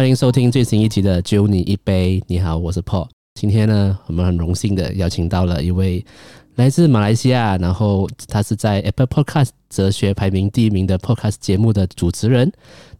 [0.00, 2.18] 欢迎收听最新一集的《揪你一杯》。
[2.26, 3.06] 你好，我是 Paul。
[3.34, 6.02] 今天呢，我们很荣幸的邀请到了一位
[6.54, 12.50] 来自马来西亚，然后他是在 Apple Podcast 哲学排名第一名的 Podcast 节目的主持人，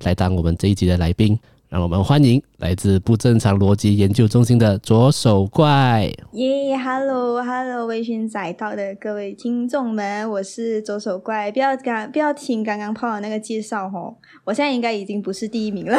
[0.05, 1.41] 来当我们这一集的来宾。
[1.71, 6.03] 让我们欢迎来自不正常逻辑研究中心的左手怪。
[6.33, 11.51] 耶、，Hello，Hello，微醺载道的各位听众们，我是左手怪。
[11.51, 15.97] 不要刚不要听刚刚 Paul 的那个介绍哦，我现在应该已经不是第一名了，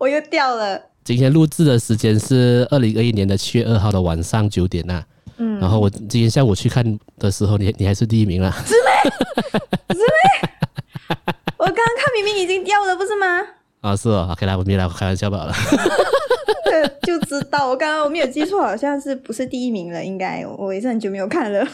[0.00, 0.80] 我又掉了。
[1.04, 5.06] 今天录制的时间是二零二一年的七月二号的晚上九点呐、啊。
[5.36, 8.50] 嗯，然后我今天下午去看的时候，你你还是第一名了。
[8.66, 9.94] 是没？
[9.94, 11.14] 是没？
[11.58, 13.26] 我刚刚看明明已经掉了，不是吗？
[13.82, 15.52] 啊、哦，是哦，OK 啦，我没来开玩笑罢了。
[17.02, 20.02] 就知道我刚刚我没有记错，好像是不是第一名了？
[20.02, 21.66] 应该我也是很久没有看了。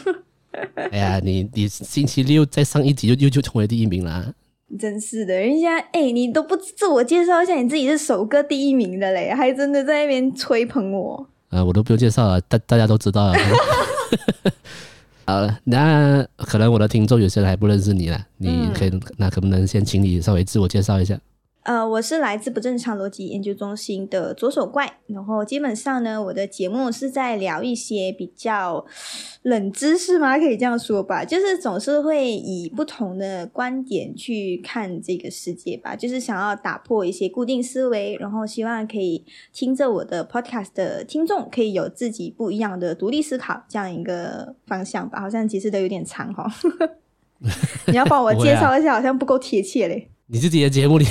[0.91, 4.33] 哎呀，你你星期六再上一集就又就成为第一名了。
[4.77, 11.27] 真是的，人家哎、欸，你都不自我介绍一下你自己是首歌第一名的嘞，还真的在那边吹捧我。
[11.49, 13.33] 啊、呃，我都不用介绍了，大大家都知道了。
[15.25, 21.17] 好了，那可能我的听众有些人还不认识你了，你可以、嗯、那可不能先请你稍微自我介绍一下？
[21.67, 28.85] 呃，我是来自不正常逻辑研究中心的左手怪，然后基本上呢，我的节目是在聊一些比较
[29.41, 30.37] 冷知识吗？
[30.39, 45.19] 可以这样说吧，就是总是会以不同的观点去看这个世界吧，就是想要打破一些固定思维，然后希望可以听着我的 podcast 的听众可以有自己不一样的独立思考这样一个方向吧。
[45.19, 46.49] 好像其实都有点长哈，
[47.87, 50.09] 你要帮我介绍一下，好像不够贴切嘞。
[50.29, 51.05] 你自己的节目里，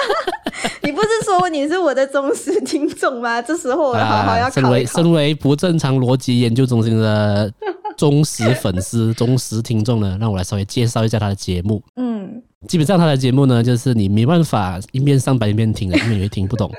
[0.82, 3.40] 你不是说你是我的忠实听众吗？
[3.42, 4.50] 这时候我好好要考。
[4.50, 7.52] 身为身为不正常逻辑研究中心的
[7.98, 11.82] 忠实粉丝、忠实听众呢，让我来稍微介绍一下他的节目。
[11.96, 16.72] 嗯，基本上他的节目呢，就是你没办法一边上班一边听的，因为你会听不懂。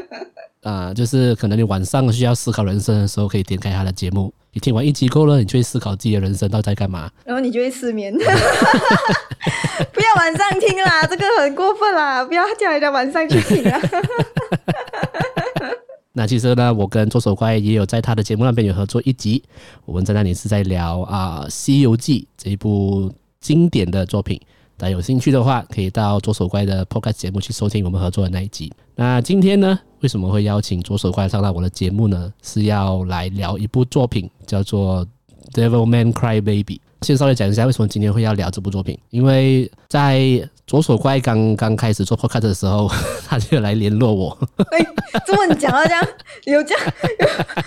[0.62, 4.32] 啊、呃，就是可能你晚上需要思考人生的时候，可以点开他的节目。
[4.52, 8.12] 你听完一集够了，你就会思考自己的人生到底在干嘛，然后你就会失眠。
[8.16, 12.24] 不要晚上听啦， 这个很过分啦！
[12.24, 13.80] 不要叫人家晚上去听啊。
[16.12, 19.42] 那其实呢，我跟左手怪也有在他的节目那边有合作一集，
[19.84, 24.38] 我们在那里是在聊啊《西游记》这一部经典的作品。
[24.80, 28.72] 大家有兴趣的话，可以到左手怪的 Podcast 节目去收听我们合作的那一集。
[28.94, 32.32] 那今天呢，为什么会邀请左手怪上到我的节目呢？
[32.42, 35.06] 是要来聊一部作品，叫做
[35.52, 36.64] 《Devilman Crybaby》。
[37.02, 40.18] 先稍微讲一下为什么今天会要聊这部作品，因为在
[40.70, 42.88] 左手怪刚刚开始做 podcast 的时候，
[43.26, 44.38] 他就来联络我。
[44.70, 44.86] 哎、欸，
[45.26, 46.08] 怎么你讲到 这样？
[46.44, 46.84] 有这样？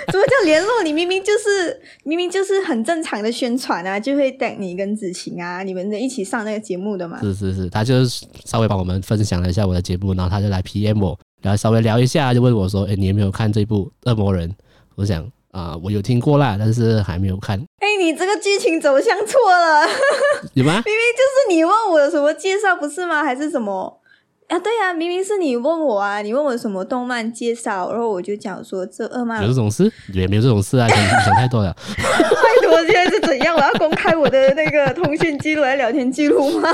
[0.07, 0.81] 怎么叫联络？
[0.85, 7.19] 你明明就是明明就是很正常的宣传啊，就会带你跟子晴啊，你们一起上那个节目的嘛。
[7.19, 8.05] 是是是，他就
[8.45, 14.49] 稍微帮我们分享了一下我的节目，然后他就来 PM 我，然后稍微聊一下，就问我说：“哎、欸，你有没有看这部《恶魔人》？”
[14.95, 15.29] 我想。
[15.53, 17.59] 啊、呃，我有听过啦，但是还没有看。
[17.79, 19.87] 哎、欸，你这个剧情走向错了，
[20.55, 20.81] 有吗？
[20.83, 23.23] 明明就是你问我有什么介绍，不是吗？
[23.23, 23.99] 还是什么？
[24.49, 31.75] 啊，对啊，明明是你问我啊，你问我什么动漫介绍，然后我就讲说这二漫有这种事，也没有这种事啊，想 想太多了。
[31.97, 33.55] 拜托，现在是怎样？
[33.55, 36.69] 我要公开我的那个通讯记录来聊天记录吗？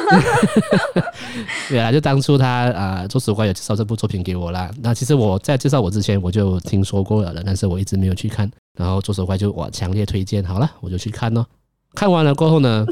[1.69, 4.69] 对啊，就当初他啊，左手怪有介绍这部作品给我啦。
[4.81, 8.50] 那其实我在介绍我之前，我就听说过了，但是我一直没有去看。
[8.79, 11.45] 然后左手怪就我强烈推荐，好了，我就去看咯。
[11.94, 12.85] 看完了过后呢，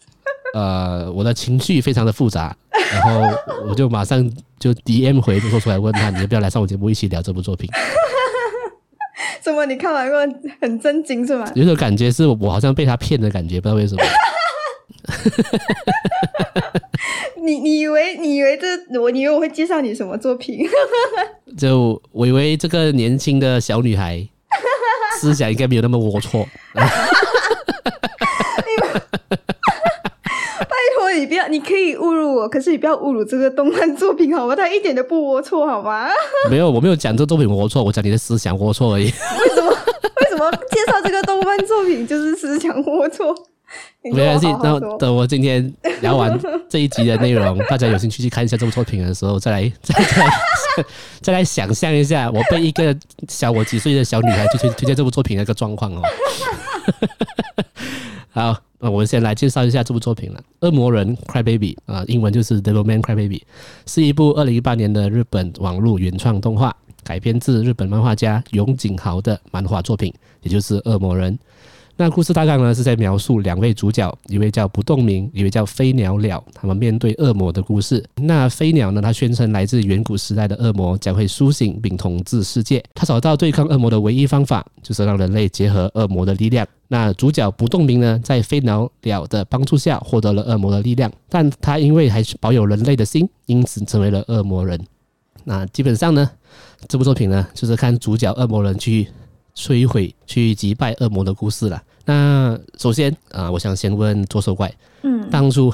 [0.54, 2.56] 呃，我的情绪非常的复杂。
[2.90, 3.28] 然后
[3.68, 4.26] 我就马上
[4.58, 7.68] 就 DM 回说出来问他，你要不要来上我节目一起聊这部作品？
[9.42, 10.18] 怎么你看完过
[10.62, 11.46] 很震惊是吗？
[11.54, 14.02] 有种感觉是我好像被他骗的感觉，不知道为什么。
[17.44, 18.66] 你你以为你以为这
[18.98, 20.66] 我你以为我会介绍你什么作品？
[21.58, 24.26] 就我以为这个年轻的小女孩
[25.20, 26.46] 思想应该没有那么龌龊。
[30.58, 34.54] 拜托你不要，你可以侮辱我，可是你不要侮辱这个动漫作品，好吗？
[34.56, 36.08] 它一点都不龌龊，好吗？
[36.50, 39.04] 没有，我没有讲这个作品龌龊，我讲你的思想龌龊而已。
[39.04, 39.10] 为
[39.54, 39.70] 什么？
[39.70, 43.34] 为什么介绍这个动漫作品就是思想龌龊？
[44.02, 45.72] 没关系，那等我今天
[46.02, 46.38] 聊完
[46.68, 50.32] 这一集的内容，大家有兴趣去看一下这部作品的时候，再来再来再来，
[51.22, 52.94] 再来想象一下，我被一个
[53.28, 56.02] 小我几岁的小女孩去推推荐这部作品的一个状况哦。
[58.30, 58.56] 好。
[58.80, 63.38] 那我们先来介绍一下这部作品了，《恶魔人 Crybaby》啊，英文就是《Devilman Crybaby》，
[63.86, 70.12] 是一部二零一八年的日本网络原创动画，改编自日本漫画家永井豪的漫画作品，
[70.42, 71.32] 也就是《恶魔人》。
[71.96, 78.04] 那故事大概呢是在描述两位主角，一位叫不动明，一位叫飞鸟鸟，他们面对恶魔的故事。
[78.16, 82.82] 那飞鸟呢，他宣称来自远古时代的恶魔将会苏醒并统治世界。
[82.94, 86.66] 他找到对抗恶魔的唯一方法，就是让人类结合恶魔的力量。
[86.88, 94.80] 那主角不动明呢，在飞鸟鸟的帮助下获得了恶魔的力量，但他因为还是保有人类的心，因此成为了恶魔人。
[95.44, 96.28] 那基本上呢，
[96.88, 99.06] 这部作品呢，就是看主角恶魔人去。
[99.56, 101.82] 摧毁、去击败恶魔的故事了。
[102.06, 104.72] 那首先啊、呃，我想先问左手怪，
[105.02, 105.72] 嗯，当初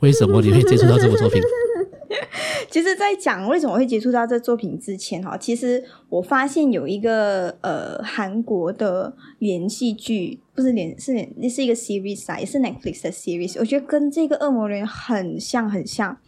[0.00, 1.40] 为什么你会接触到这部作品？
[2.70, 16.18] 其实，在讲为什么会接触到这作品之前，哈，其实我发现有一个呃韩国的连续剧，不是连是连是一个 series 啊，也是 Netflix 的 series，我觉得跟这个恶魔人很像，很像。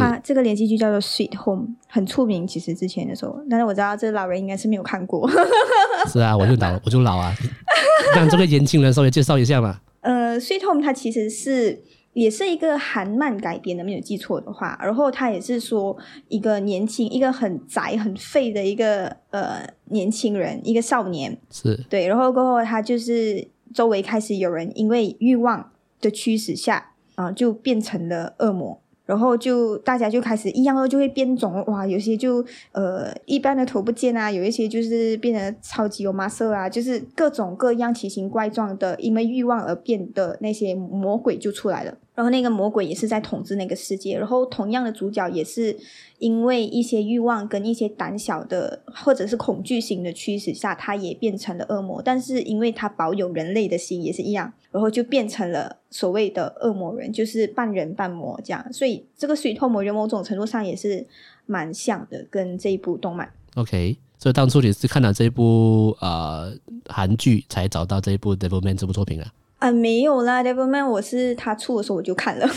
[0.00, 2.46] 他这个连续剧叫做《Sweet Home》，很出名。
[2.46, 5.28] 其实之前的时候，但是我知道这老人应该是没有看过。
[6.10, 7.34] 是啊，我就老，我就老啊。
[8.16, 9.80] 让这个年轻人稍微介绍一下嘛。
[10.00, 14.78] 呃，《Sweet Home》它其实是也是一个韩漫改编的，没有记错的话。
[14.82, 15.96] 然后它也是说
[16.28, 21.38] 一个年轻、一个很宅、很废的一个呃年轻人，一个少年。
[21.50, 22.06] 是对。
[22.08, 28.81] 然后过后，他就是周围开始有人因为欲望的驱使下啊、呃，就变成了恶魔。
[29.04, 41.94] 然后就大家就开始一样哦，就会变种哇，有些就呃一般的头不见啊，有一些就是变得超级有 muscle 啊，就是各种各样奇形怪状的，因为欲望而变的那些魔鬼就出来了。
[42.14, 45.74] 然后那个魔鬼也是在统治那个世界，然后同样的主角也是
[46.18, 52.02] 因为一些欲望跟一些胆小的或者是恐惧型的驱使下，他也变成了恶魔。
[52.02, 58.72] 但是因为他保有人类的心，也是一样，然后就变成了所谓的恶魔人，就是半人半魔这样。
[58.72, 61.06] 所以这个 Sweet Home 我觉得某种程度上也是
[61.46, 63.32] 蛮像的，跟这一部动漫。
[63.54, 66.52] OK，所以当初你是看了这部呃
[66.88, 69.32] 韩剧才找到这一部 Devilman 这部作品啊？
[69.62, 72.48] 啊，没有啦，Devilman，我是他出的时候我就看了。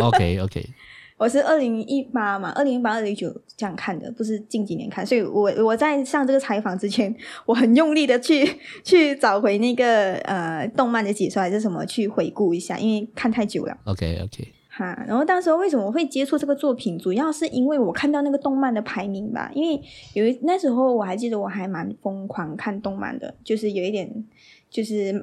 [0.00, 0.64] OK OK，
[1.18, 5.04] 我是二零一八嘛，二零一八、二零一九这样看的，不是近几年看。
[5.04, 7.12] 所以我我在上这个采访之前，
[7.44, 8.48] 我很用力的去
[8.84, 13.76] 去找回那个呃动漫的解说还是什么，去回顾一下，因为看太久了。
[13.86, 24.24] OK OK，哈，然后当时为什么我会接触这个作品，主要是因为我看到那个动漫的排名吧，因为有一那时候我还记得我还蛮疯狂看动漫的，就是有一点
[24.70, 25.20] 就是。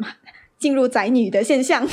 [0.62, 1.86] 进入宅女的现象，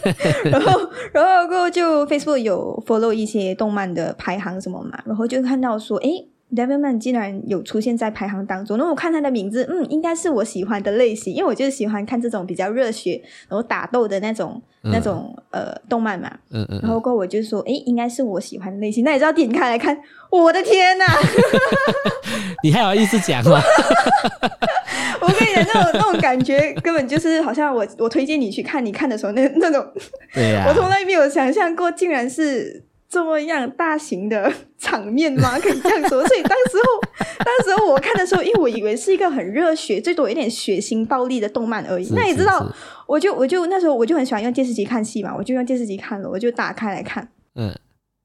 [0.50, 0.80] 然后，
[1.12, 8.76] 然后过后就 Facebook 有 follow 一些动漫的排行什么嘛，然后就看到说，诶，Devilman 竟然有出现在排行当中。
[8.76, 16.30] 那我看他的名字，嗯，应该是我喜欢的类型，因为我就是喜欢看这种比较热血，然后打斗的那种、嗯、那种呃动漫嘛。
[16.50, 16.80] 嗯嗯。
[16.82, 19.04] 然后过我就说，哎，应该是我喜欢的类型。
[19.04, 19.96] 那你知道点开来看，
[20.30, 21.04] 我的天呐！
[22.62, 23.60] 你还有意思讲吗？
[25.20, 29.86] 我跟你讲，那种那种感觉，根本就是好像我我推荐你去看，你看的时候那那种，
[30.34, 32.84] 对呀、啊， 我从来没有想象过，竟然是
[33.14, 35.56] 这么样大型的 场面吗？
[35.62, 36.26] 可以这样说。
[36.26, 37.00] 所以当时候，
[37.44, 42.08] 当时候我看的时候，因为我以为是一个很热血，最多有点血腥暴力的动漫而已。
[42.12, 42.66] 那你知道，
[43.06, 47.72] 我就我就那时候我就很喜欢用电视机看戏嘛，我就用电视机看了，我就打开来看，嗯，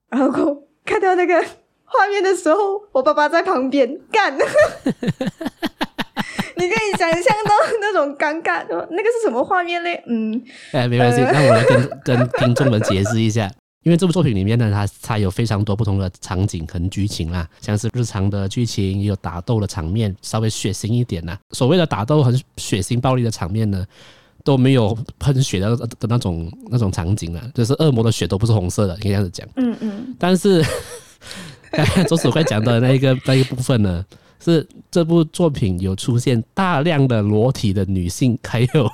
[0.10, 1.40] 然后看到那个
[1.86, 4.36] 画面的时候，我爸爸在旁边干。
[6.56, 10.04] 你可以想象到那种尴尬，那个是什么画面嘞？
[10.08, 10.44] 嗯，
[10.74, 13.50] 哎，没关系，那我来跟跟听众们解释一下，
[13.84, 21.40] 因为这部作品里面呢，它它有非常多不同的场景和剧情啦，像是日常的剧情，也有打斗的场面，稍微血腥一点啦。
[21.52, 23.86] 所谓的打斗很血腥暴力的场面呢，
[24.44, 29.48] 都没有喷血的的那种那种场景啊，就是恶魔的血都不是红色的，可以这样子讲。
[29.56, 30.16] 嗯嗯。
[30.20, 30.64] 但是
[31.72, 34.06] 刚才左手怪讲的那一个那一个部分呢？
[34.42, 38.90] 是这部作品有出现大量的裸体的女性，还有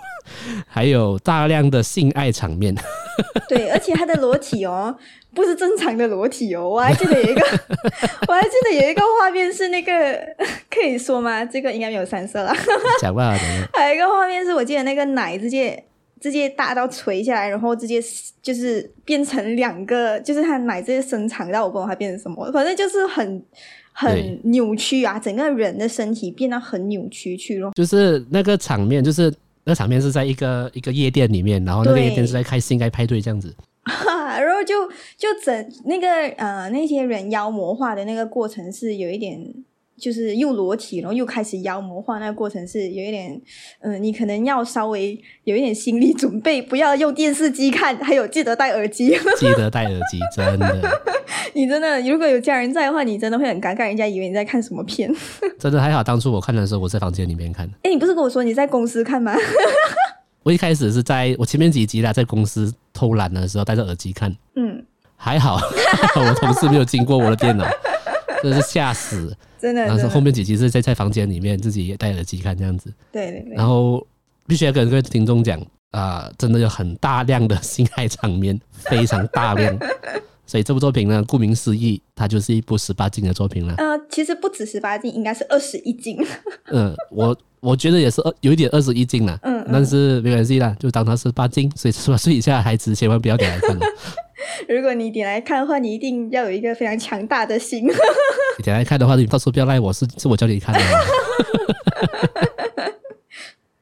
[0.68, 2.76] 还有大量的性爱场面。
[3.48, 4.96] 对，而且他的裸体哦，
[5.34, 6.68] 不是正常的裸体哦。
[6.70, 7.42] 我还记得有一个，
[8.28, 9.92] 我还记得有一个画面是那个，
[10.70, 11.46] 可以说吗？
[11.46, 12.54] 这个应该没有三色了。
[13.02, 13.38] 讲吧，
[13.74, 15.82] 还有一个画面是我记得那个奶直接
[16.20, 18.02] 直接大到垂下来，然后直接
[18.42, 23.44] 就是变成两个，就是他奶直接伸长，到我不知道它变成什么，反正就是很。
[23.98, 27.72] 很扭曲啊，整个人的身体变得很扭曲去了。
[27.76, 29.34] 就是那个场面，就是
[29.66, 33.54] 那场面是在一个一个夜店里面，然后那个夜店是在开性爱派对这样子。
[33.86, 36.08] 然后就就整那个
[36.38, 39.54] 呃那些人妖魔化的那个过程是有一点。
[39.98, 43.42] 就是又裸体，然后又开始妖魔化，那个过程是有一点，
[43.80, 51.02] 嗯、呃，你可能要稍微有一点心理准备，不要用电视机看，还有记得戴耳机， 记得戴耳机，真的。
[51.54, 55.10] 你真的如果有家人在的话，你真的会很尴尬，人家以为你在看什么片。
[55.58, 57.74] 真的还好，当初我看的时候我在房间里面看的。
[57.84, 59.34] 哎，你不是跟我说你在公司看吗？
[60.44, 64.84] 我一开始是在我前面几集啦，在公司偷懒的时候戴着耳机看，嗯，
[65.16, 65.56] 还好
[66.16, 67.66] 我同事没有经过我的电脑，
[68.46, 69.82] 真的是吓死， 真的。
[69.82, 73.56] 然后是后面几集是在在房间里面自己也戴耳机看这样子，对对对。
[73.56, 74.06] 然后
[74.46, 75.60] 必须要跟各位听众讲
[75.92, 79.76] 啊、呃，真的有很大量的性爱场面，非常大量。
[80.48, 83.74] 所以这部作品呢，顾名思义，它就是一部十八禁的作品了。
[83.78, 86.16] 呃，其实不止十八禁，应该是二十一禁。
[86.70, 89.40] 嗯，我我觉得也是二有一点二十一禁了。
[89.42, 91.68] 嗯，但是没关系啦，就当它是十八禁。
[91.76, 93.76] 所以十八岁以下的孩子千万不要点来看。
[94.70, 97.86] 如果你点来看的话，你一定要有一个非常强大的心。
[98.58, 100.82] 你点来看的话，你到时候不要赖我，是是我教你看的。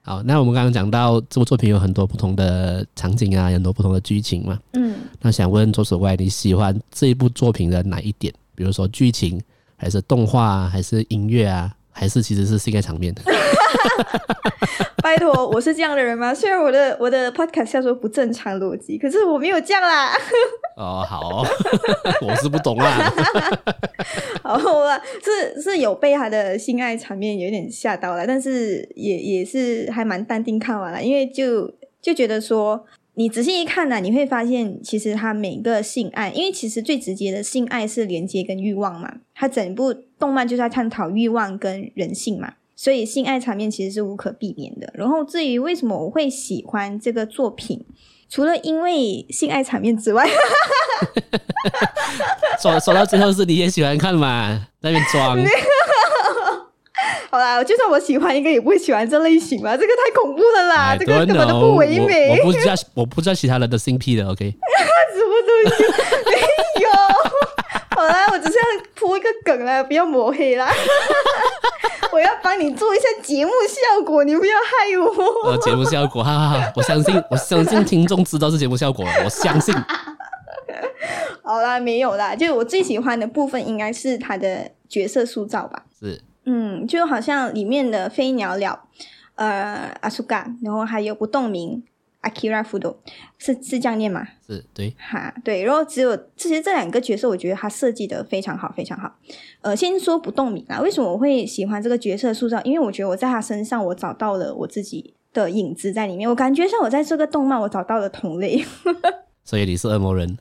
[0.05, 4.59] 好，那我们刚刚讲到这部作品有很多不同的场景啊，很多不同的剧情嘛。
[4.73, 8.33] 嗯，那想问左手怪，你喜欢这一部作品的哪一点？
[8.53, 9.41] 比如说剧情，
[9.77, 13.15] 还是动画啊，还是音乐啊，还是其实是性爱场面？
[15.03, 16.33] 拜托，我是这样的人吗？
[16.33, 20.13] 虽然我的我的 podcast 叫做不正常逻辑，可是我没有这样啦。
[20.77, 21.43] 哦，好，
[22.25, 23.13] 我是不懂啦。
[24.41, 42.53] 好啦，是是有被他的性爱场面有点吓到了，但是也也是还蛮淡定看完了，因为就就觉得说，你仔细一看呢、啊，你会发现其实他每个性爱，因为其实最直接的性爱是连接跟欲望嘛，他整部动漫就是在探讨欲望跟人性嘛。
[42.75, 44.91] 所以性爱场面其实是无可避免的。
[44.93, 47.85] 然后至于为什么我会喜欢这个作品，
[48.29, 50.27] 除了因为性爱场面之外，
[52.61, 55.37] 说说到最后是你也喜欢看嘛，在那边装。
[57.29, 62.29] 好啦，就算我喜欢一个，也不会喜欢这类型吧，这个太恐怖了啦，这个根本都不唯美。
[62.29, 64.51] 我，我不知 道，我不知道其他人的性癖的，OK？
[64.51, 65.83] 什么东西？
[68.13, 68.25] 没有。
[68.25, 70.71] 好啦，我只是要铺一个梗啦，不要抹黑啦。
[72.13, 75.49] 我要帮你做一下节目效果，你不要害我。
[75.49, 76.71] 呃，节目效果，哈哈哈！
[76.75, 79.73] 我相信， 我相信听众知道是节目效果，我相信。
[81.41, 85.83] 好啦，没有啦，就我最喜欢的部分应该是他的角色塑造吧。
[85.99, 88.87] 是，嗯，就好像里面的飞鸟鸟，
[89.35, 91.83] 呃，阿苏嘎，然后还有不动明。
[92.23, 92.95] Akira Fudo
[93.37, 94.25] 是是这样念吗？
[94.47, 99.13] 是对，哈对，然后只有其实这两个角色，我觉得他设计的非常好，非常好。
[99.61, 102.59] 呃，先说不动明啊，为什么我会喜欢这个角色塑造？
[102.63, 106.29] 因为我觉得我在他身上，我找到了我自己的影子在里面。
[106.29, 108.65] 我感觉像我在这个动漫，我找到了同类。
[109.45, 110.37] 所以你是恶魔人？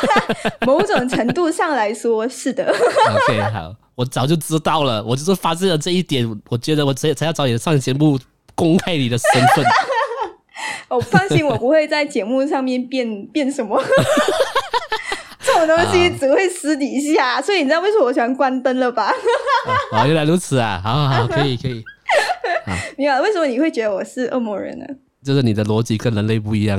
[0.66, 2.64] 某种程度上来说是的。
[2.64, 8.18] OK，好，我早就知道了，我就是发现了这一点，我觉得我才才要找你上节目
[8.54, 9.62] 公开你的身份。
[10.88, 13.82] 哦，放心，我不会在节目上面变 变什么，
[15.40, 19.12] 这种东西只会私底下，啊、所以你知道为什么我喜欢关灯了吧？
[19.92, 20.80] 哦，原来如此啊！
[20.82, 21.82] 好好好，可以可以。
[22.96, 24.86] 你好，为什么你会觉得我是恶魔人呢？
[25.24, 26.78] 就是你的逻辑跟人类不一样。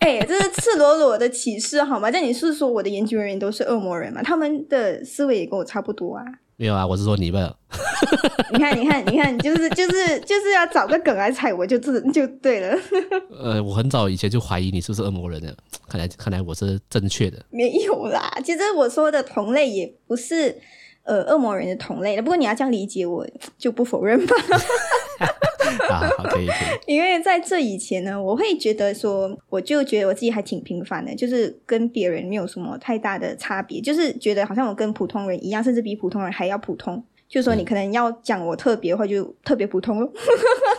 [0.00, 2.10] 哎、欸，这是赤裸裸的歧视好吗？
[2.10, 4.22] 但你是说我的研究人员都是恶魔人吗？
[4.22, 6.24] 他们的思维也跟我差不多啊。
[6.60, 7.54] 没有啊，我是说你们。
[8.52, 12.76] 你看，你看，你看，就是就是就是要找个梗来踩我，就就就对了。
[13.30, 15.54] 呃，我很早以前就怀疑你是不是恶魔人了，
[15.88, 17.38] 看来看来我是正确的。
[17.50, 20.58] 没有啦，其实我说的同类也不是
[21.04, 23.24] 呃恶魔人的同类的，不过你要这样理解，我
[23.56, 24.34] 就不否认吧。
[25.90, 26.78] 啊，好，可以可以。
[26.94, 37.02] 因为在这以前呢，我会觉得说，我就觉得我自己还挺平凡的，就是跟别人没有什么太大的差别，就是觉得好像我跟普通人一样，甚至比普通人还要普通。
[37.28, 40.10] 就是说你可能要讲我特别的话，就特别普通咯。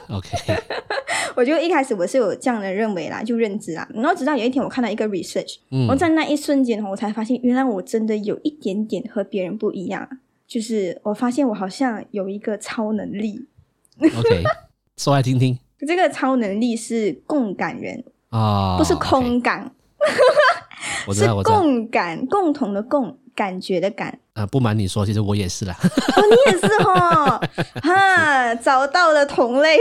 [0.09, 0.29] OK，
[1.37, 3.87] 我就一开始我是有这样的认为啦，就认知啦。
[3.93, 10.09] 然后直到有一天我看到一个 research，嗯，我在那一瞬间我才发现原来我真的有一点点和别人不一样。
[10.47, 13.45] 就是我发现我好像有一个超能力。
[14.01, 14.43] OK。
[14.99, 19.71] 说来听听，这个超能力是共感人啊，不是空感，
[21.13, 24.19] 是共感，共同的共，感觉的感。
[24.33, 25.73] 啊，不瞒你说，其实我也是啦。
[25.81, 27.41] 哦，你也是哦，
[27.81, 29.77] 哈，找到了同类。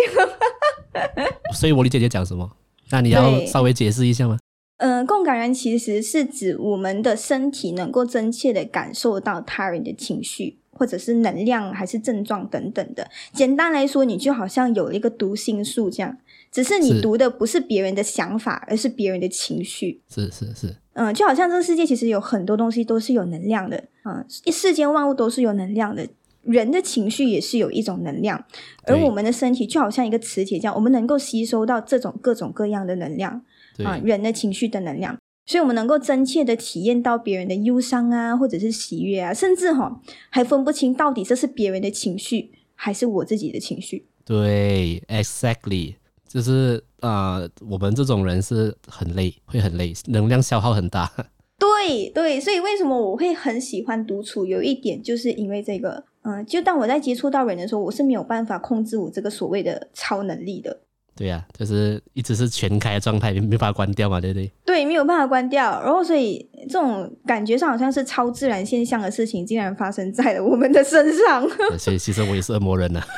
[1.52, 2.48] 所以我理解你讲什么？
[2.90, 4.38] 那你要稍微解释一下吗？
[4.76, 10.60] 嗯、呃，共感人其实是指我们的身体能够真切的感受到他人的情绪。
[10.78, 13.11] 或者是能量，还是症状等等的。
[13.32, 16.16] 简单来说，你就好像有了一个读心术这样，
[16.52, 20.00] 只是你读的不是别人的想法，而是别人的情绪。
[20.08, 26.06] 是是是，嗯，就好像这个世界其实有很多东西都是有能量的，嗯，世间万物都是有能量的，
[26.42, 28.44] 人的情绪也是有一种能量，
[28.85, 33.42] 而我们的身体就好像一个磁铁这样，我们能够吸收到这种各种各样的能量，
[33.85, 35.17] 啊，人的情绪的能量。
[35.49, 44.07] 所以，我们能够真切的体验到别人的忧伤啊，或者是喜悦啊，甚至哈还分不清到底这是别人的情绪还是我自己的情绪。
[44.26, 45.95] 对，exactly，
[46.28, 51.11] 就是啊、呃，我们这种人是很累，会很累，能量消耗很大。
[51.59, 54.45] 对对，所以为什么我会很喜欢独处？
[54.45, 60.81] 有一点就是因为这个，嗯、呃，就当我在接触到人的时候，我是没有办法控制我这个所谓的超能力的。
[61.18, 64.52] 对呀、啊，就是一直是全开的状态，没办法关掉嘛，对不对？
[64.64, 65.82] 对，没有办法关掉。
[65.82, 71.44] 然后，所以这种感觉上好像是超自然现象的事情，竟然发生在了我们的身上。
[71.76, 73.02] 所以，其实我也是恶魔人呢。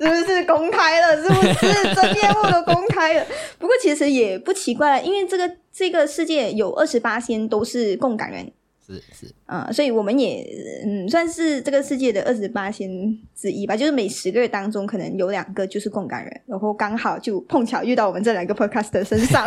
[0.00, 1.22] 是不是公开了？
[1.22, 3.26] 是不是真面目都公开了？
[3.58, 8.50] 不过其实也不奇怪了，因为这个这个世界有二十八仙都是共感人。
[8.88, 10.46] 是是嗯、呃，所以我们也
[10.84, 12.88] 嗯算是这个世界的二十八仙
[13.36, 13.76] 之一吧。
[13.76, 19.46] 就是每十个人当中，可能有两个就是共感人，然后刚好就碰巧遇到我们这两个 podcast 的身上。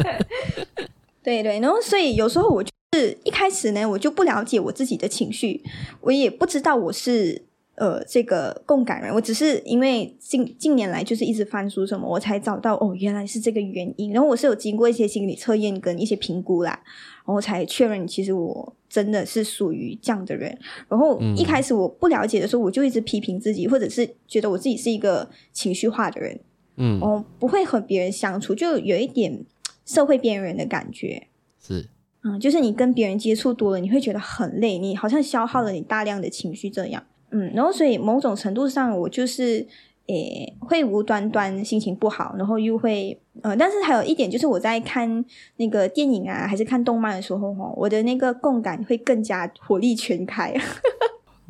[1.22, 5.62] 对对，然后所以有时候我就是一开始呢，我就不了解我自己的情绪，
[6.00, 7.42] 我也不知道我是。
[7.80, 14.12] 呃，这个共感人，我只是因为近近年来就是一直翻书什么，我才找到哦，原来是这个原因。
[14.12, 16.78] 然后我是有经过一些心理测验跟一些评估啦，
[17.24, 20.54] 然后才确认其实我真的是属于这样的人。
[20.90, 26.38] 然后一开始我不了解的时候，我就一直批评自己，或者是觉得我自己是一个情绪化的人，
[26.76, 29.42] 嗯，哦，不会和别人相处，就有一点
[29.86, 31.28] 社会边缘人的感觉。
[31.58, 31.88] 是，
[32.24, 37.02] 嗯，就是你跟别人接触多了，你会觉得很累，你好像消耗了你大量的情绪这样。
[37.30, 39.66] 嗯，然后所以某种程度上，我就是
[40.06, 45.24] 诶会无端端心情不好，然后又会呃，但是还有一点就是我在看
[45.56, 50.54] 那个电影啊，还是看动漫的时候哈，我的那个共感会更加火力全开。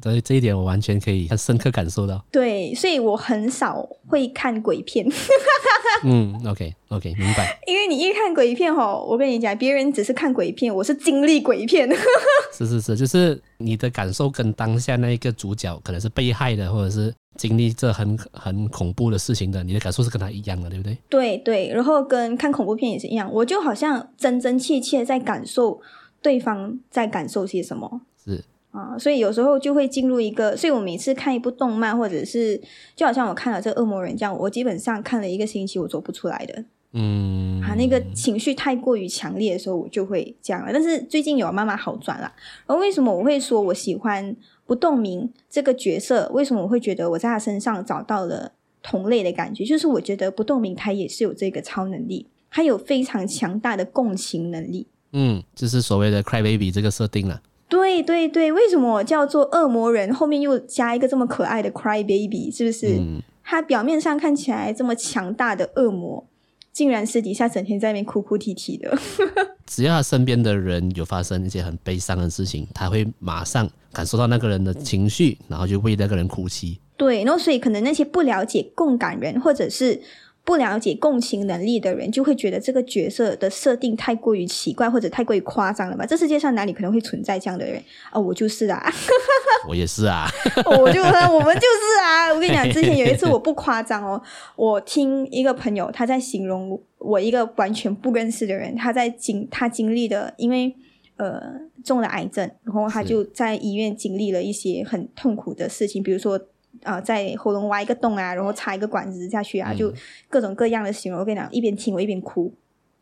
[0.03, 2.25] 所以这一点我完全可以很深刻感受到。
[2.31, 5.07] 对，所以我很少会看鬼片。
[6.05, 7.61] 嗯，OK OK，明白。
[7.67, 11.89] 因为你一看鬼片吼，我跟你讲，别人只是看鬼片，我是经历鬼片。
[12.57, 20.97] 是是是，就是你的感受跟当下那一个主角可能是被害的，或者是经历这很很恐怖的事情的，你的感受是跟他一样的，对不对？
[21.09, 25.81] 对对，然后跟看恐怖片也是一样，我就好像真真切切在感受
[26.23, 28.01] 对方在感受些什么。
[28.25, 28.43] 是。
[28.91, 32.61] 啊，所以有时候就会进入一个，所以我每次看一部动漫，或者是
[32.97, 36.65] 就好像我看了这恶魔人这样，我基本上看了一个星期，我走不出来的。
[36.93, 40.73] 嗯，啊，那个情绪太过于强烈的时候，我就会这样了。
[40.73, 42.33] 但是最近有慢慢好转了。
[42.67, 44.35] 然后为什么我会说我喜欢
[44.67, 46.29] 不动明这个角色？
[46.35, 48.51] 为什么我会觉得我在他身上找到了
[48.83, 49.65] 同类的感觉？
[49.65, 54.89] 就是我觉得不动明他也是有这个超能力，他有非常强大的共情能力。
[55.13, 57.41] 嗯，就是所谓的 cry baby 这个设定了。
[57.71, 60.13] 对对对，为什么叫做恶魔人？
[60.13, 62.99] 后面又加一个这么可爱的 cry baby，是不是？
[62.99, 66.27] 嗯、他表面上看起来这么强大的恶魔，
[66.73, 68.99] 竟然私底下整天在那边哭哭啼啼的。
[69.65, 76.81] 只要他身边的人有发生一些很悲伤的事情，他会马上感受到那个人的情绪，然后就为那个人哭泣。
[76.97, 80.03] 对，然后所以可能那些不了解共感人，或者是。
[80.51, 86.05] 不了解共情能力的人，就会觉得这个角色的设定太过于奇怪，或者太过于夸张了吧？
[86.05, 87.77] 这世界上哪里可能会存在这样的人
[88.11, 88.21] 啊、哦？
[88.21, 88.93] 我就是啊，
[89.69, 90.27] 我也是啊，
[90.67, 92.35] 我就我们就是啊！
[92.35, 94.21] 我跟你讲，之前有一次我不夸张哦，
[94.57, 100.75] 我听一个朋友他在形容我一个完全不认识的人，他在经他经历的，因为
[101.17, 101.41] 呃
[101.85, 106.41] 中了癌症，然后他就在医院经历了一些很痛苦的事情，比如说。
[106.83, 109.93] 啊、呃，在喉咙挖一个洞啊，然后插一个管子下去啊，嗯、就
[110.29, 111.21] 各种各样的形容。
[111.21, 112.53] 我跟你讲，一边听我一边哭。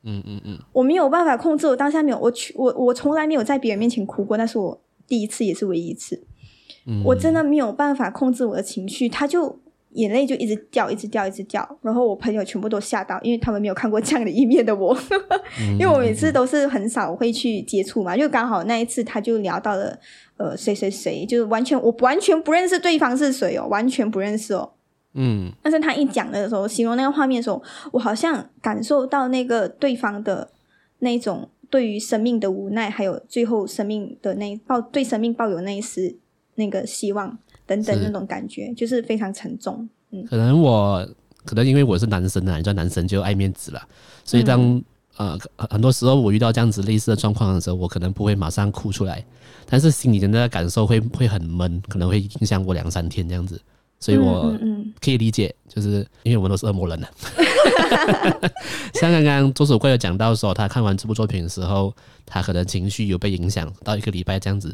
[0.02, 6.24] 嗯嗯嗯，我没有办法控制，我当下没有，我去，我我从来没有在别人面前哭过，那是我第一次，也是唯一一次。
[6.86, 9.58] 嗯，我真的没有办法控制我的情绪，他就。
[9.92, 11.78] 眼泪就一直掉，一直掉，一直掉。
[11.82, 14.96] 然后我朋友全部都吓到，因为他们没有看过这样的一面的我。
[15.72, 19.98] 因为我每次都是很少会去接触嘛，就刚好那一次他就聊到了
[20.36, 24.72] 呃谁谁谁，就是完全我完全不认识对方是谁哦，完全不认识哦。
[25.14, 25.50] 嗯。
[25.62, 30.50] 但是他一讲的时候，形容那个画面的时候，我好像感受到那个对方的
[30.98, 36.16] 那种对于生命的无奈，还有最后生命的那抱对生命抱有那一丝
[36.56, 37.38] 那个希望。
[37.68, 39.88] 等等那种感觉，就是非常沉重。
[40.10, 41.08] 嗯，可能我
[41.44, 43.80] 可能因为我是男生啊，你知道男生就爱面子了，
[44.24, 44.84] 所以当、嗯、
[45.18, 45.38] 呃
[45.70, 49.24] 很多时候我遇到这样子类似的状况的时候，我可能不会马上哭出来，
[49.66, 53.60] 但是心里的那个感受会会很闷，可能会影响我两三天这样子。
[54.00, 54.56] 所以我
[55.00, 57.08] 可以理解，就是因为我们都是恶魔人了。
[58.94, 61.92] 像刚刚左手贵有讲到说，他看完这部作品的时候，
[62.24, 64.72] 他可能情绪有被影响到一个礼拜这样子。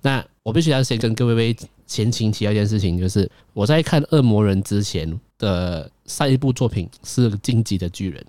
[0.00, 1.54] 那我必须要先跟各位
[1.92, 8.24] 前情提要一件事情，就是我在看《恶魔人》之前的上一部作品是《进击的巨人》，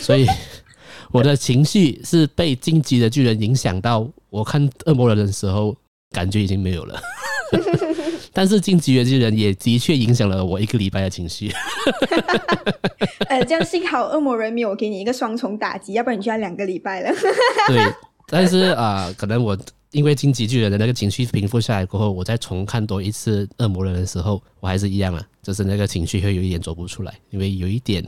[0.00, 0.26] 所以
[1.12, 4.08] 我的情绪是被《进击的巨人》影响到。
[4.28, 5.76] 我看《恶魔人》的时候，
[6.10, 7.00] 感觉已经没有了。
[8.34, 11.52] 但是进击的巨人也的确影响了我一个礼拜的情绪。
[13.30, 17.14] 呃，这样幸好恶魔人没有给你一个双重打击，要不然你就要两个礼拜了。
[17.68, 17.78] 对，
[18.26, 19.56] 但是啊、呃，可能我
[19.92, 28.04] 因为进击巨人的那个情绪平复下来过后，我再重看多一次恶魔人的时候，我还是一样啊，就是那个情绪会有一点走不出来，因为有一点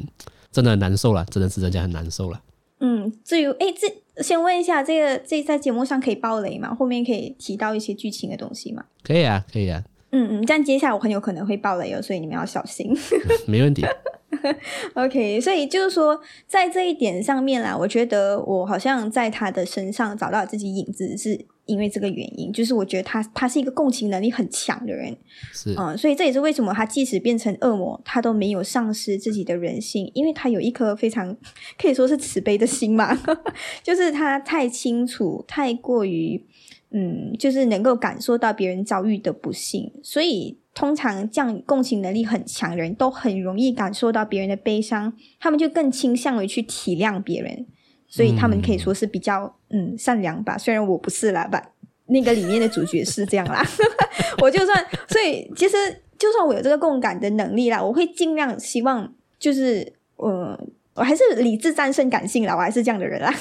[0.50, 2.40] 真的很难受了，真的是人家很难受了。
[2.80, 6.74] 嗯，至于哎，这先问一下，这个这在节目上可以爆雷吗？
[6.74, 8.84] 后面 可以提到一些剧情的东西吗？
[9.02, 9.82] 可以啊，可以啊。
[10.10, 12.96] 嗯嗯，这样接下来我很有可能会爆雷哦，所以你们要小心。
[13.46, 13.84] 没问题。
[14.94, 25.16] OK，所以就是说，在这一点上面啦，我觉得我好像在他的身上找到自己影子，是因为这个原因，就是我觉得他他是一个共情能力很强的人，
[25.52, 31.36] 是嗯，所以这也是为什么他即使变成恶魔，他都没有丧失自己的人性，因为他有一颗非常
[31.80, 33.18] 可以说是慈悲的心嘛，
[33.82, 36.44] 就是他太清楚，太过于。
[36.90, 47.66] 嗯，就是能够感受到别人遭遇的不幸，所以通常这样共情能力很强的人都很容易感受到别人的悲伤，他们就更倾向于去体谅别人，
[48.06, 50.56] 所以他们可以说是比较嗯，嗯善良吧。
[50.56, 51.72] 虽然我不是啦，吧，
[52.06, 53.62] 那个里面的主角是这样啦，
[54.40, 55.76] 我就算所以其实
[56.18, 60.58] 就算我有这个共感的能力啦，我会尽量希望就是呃。
[60.98, 63.32] 我还是理智战胜感性啦，我还是这样的人啦，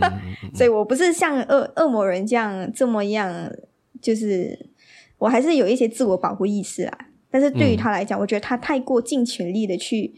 [0.54, 3.50] 所以我不是像恶恶魔人这样这么样，
[4.02, 4.68] 就是
[5.16, 6.98] 我还是有一些自我保护意识啦。
[7.30, 10.14] 但是对于他来讲，嗯、我觉得他太过尽全力的去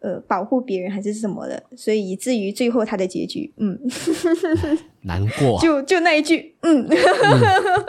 [0.00, 3.78] 呃保护别人还是什么的，所以以至于最后他的结局，嗯，
[5.02, 6.86] 难过， 就就那一句，嗯，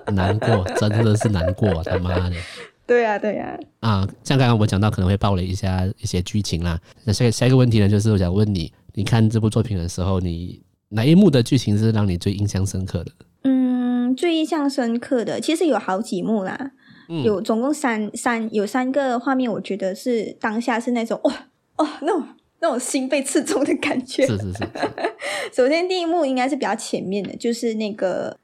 [0.05, 2.35] 嗯难过，真的是难过，他妈的。
[2.91, 3.57] 对呀、啊，对呀。
[3.79, 6.77] 啊，像刚刚我讲到可能会暴雷一下一些剧情啦。
[7.05, 13.11] 那下下一个问题呢，就是我想问你，你看这部作品的时候，你哪一幕的剧情是让你最印象深刻的？
[13.43, 16.71] 嗯，最印象深刻的其实有好几幕啦，
[17.07, 21.33] 嗯、有总共三三有三个画面，我觉得是当下是那种哇
[21.77, 22.27] 哦那种
[22.59, 24.27] 那种心被刺中的感觉。
[24.27, 24.67] 是是是。
[25.55, 28.37] 首先第一幕应该是比较前面的，就是那个。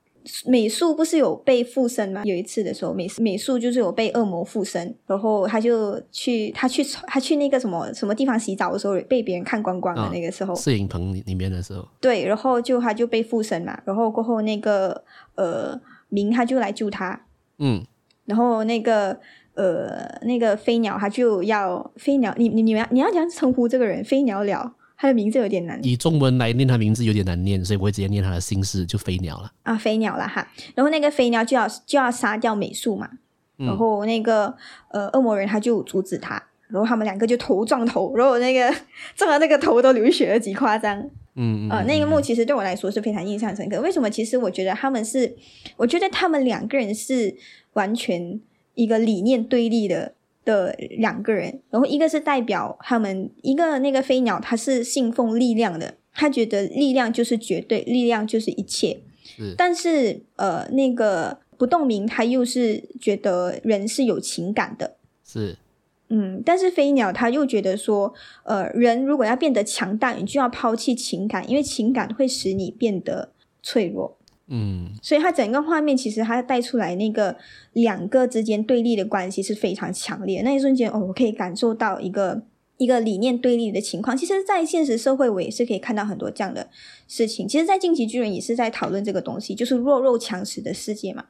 [0.45, 2.21] 美术不是有被附身吗？
[2.23, 15.03] 有一次的时候，美美术就是有被恶魔附身，然后他就去他去他去那个什么什么地方洗澡的时候，被别人看光光的那个时候，摄影棚里面的时候，对，然后就他就被附身嘛，然后过后那个
[15.35, 17.25] 呃明他就来救他，
[17.59, 17.83] 嗯，
[18.25, 19.19] 然后那个
[19.55, 24.03] 呃那个飞鸟他就要飞鸟，你你你们你要怎样称呼这个人？
[24.03, 24.73] 飞鸟了。
[24.99, 30.45] 他的名字有点难，以中文来念他名字有点难念，所以我会直接念他的姓氏，就飞鸟了啊，飞鸟了哈。
[30.73, 33.07] 然后那个飞鸟就要就要杀掉美术嘛，
[33.59, 34.55] 嗯、然后那个
[34.89, 38.73] 呃恶魔人他就阻止他，然后他们两个就头撞头，然后那个
[39.15, 40.97] 撞到那个头都流血了，极夸张。
[41.35, 43.79] 嗯嗯，呃，那一幕其实对我来说是非常印象深刻。
[43.79, 44.09] 为什么？
[44.09, 45.37] 其实我觉得他们是，
[45.75, 47.37] 我觉得他们两个人是
[47.73, 48.41] 完全
[48.73, 50.15] 一个理念对立的。
[50.47, 59.01] 的两个人，然后一个是代表他们，一个那个飞鸟，他是信奉力量的，他觉得力量就是绝对，力量就是一切。
[59.25, 64.95] 是但是呃，那个不动明他又是觉得人是有情感的。
[65.25, 65.57] 是，
[66.07, 74.16] 嗯，但是飞鸟他又觉得说，呃，人如果要变得强大，你就要抛弃情感，因为情感会使你变得脆弱。
[74.49, 77.35] 嗯，所以它整个画面其实它带出来那个
[77.73, 80.45] 两个之间对立的关系是非常强烈的。
[80.45, 82.41] 那一瞬间，哦，我可以感受到一个
[82.77, 84.15] 一个理念对立的情况。
[84.15, 86.69] 其实，在现实社会，我也是可以看到很多这样的
[87.07, 87.45] 事情。
[87.45, 91.25] 其实，在进击巨人也是在讨论这个东西，就是弱肉强食的世界嘛，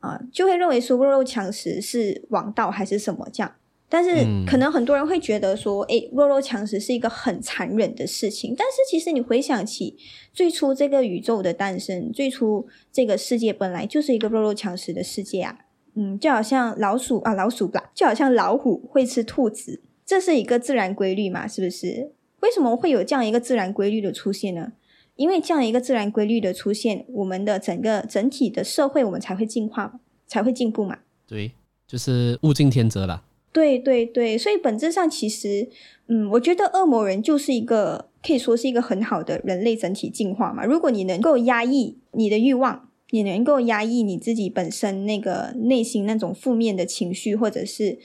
[0.00, 3.52] 啊、就会认为说弱肉强食是王道还是什么这样。
[3.88, 4.10] 但是
[4.46, 8.54] 可能很多人会觉得说，诶，弱肉强食是一个很残忍的事情。
[8.56, 9.96] 但是其实你回想起
[10.32, 15.58] 最初这个宇宙的诞生，最初这个世界本来就是一个弱肉强食的世界啊。
[15.94, 22.10] 嗯，就好像老鼠啊，老鼠吧，就好像老虎会吃兔子，这是一个自然规律嘛，是不是？
[22.40, 24.72] 为什么会有这样一个自然规律的出现呢？
[25.14, 30.98] 因为这样一个自然规律的出现，我们的整个整体的社会我们才会进化，才会进步嘛。
[31.26, 31.52] 对，
[31.86, 33.22] 就是物竞天择啦。
[33.56, 35.66] 对对对，所以本质上其实，
[36.08, 40.62] 嗯，我觉得恶魔人就是一个可以说是一个很好的人类整体进化嘛。
[40.66, 47.98] 如果你能够压抑你的欲望，你能够压抑你自己本身那个内心那种负面的情绪，或者是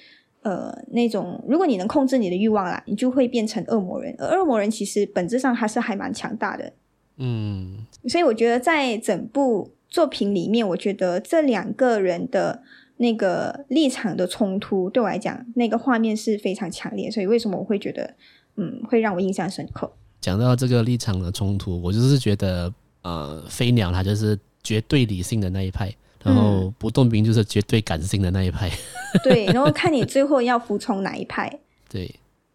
[0.44, 4.16] 呃那种，如果你能控制你的欲望啦，你就会变成恶魔人。
[4.20, 6.72] 而恶魔人其实本质上还是还蛮强大的，
[7.18, 7.86] 嗯。
[8.08, 12.64] 所以我觉得在整部作品里面，我觉得这两个人的。
[13.02, 18.14] 那个立场的冲突对我来讲，那个画面是非常强烈，所以为什么我会觉得，
[18.58, 19.92] 嗯，会让我印象深刻？
[20.22, 25.92] 讲到这个立场的冲突，我就是觉得，呃，飞鸟它就是绝对理性的那一派，
[26.24, 28.70] 然后不动兵就是绝对感性的那一派。
[29.26, 31.60] 对，然后看你最后要服从哪一派。
[31.90, 32.14] 对。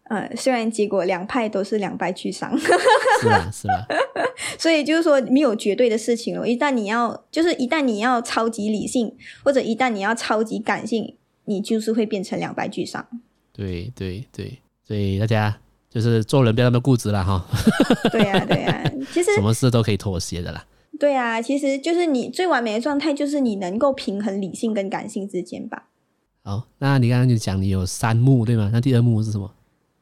[0.09, 2.55] 呃，虽然结果两派都是两败俱伤，
[3.21, 3.85] 是啊，是啊，
[4.57, 6.47] 所以就是说没有绝对的事情了。
[6.47, 11.15] 一旦你要，就是一旦你要超级理性，或者一旦你要超级感性，
[11.45, 13.05] 你就是会变成两败俱伤。
[13.51, 15.57] 对对对，所以大家
[15.89, 17.45] 就是做人不要那么固执了哈。
[18.11, 20.65] 对呀、啊、对呀、啊，其实什么事都可以妥协的啦。
[20.99, 25.87] 对啊，其实就是你最完美的状态，就是你能够平衡理性跟感性之间吧。
[26.43, 28.69] 好，那你刚刚就讲你有三幕对吗？
[28.71, 29.51] 那第二幕是什么？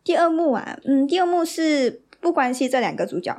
[0.05, 3.35] 第二幕啊，嗯，第二幕是不关系这两个主角。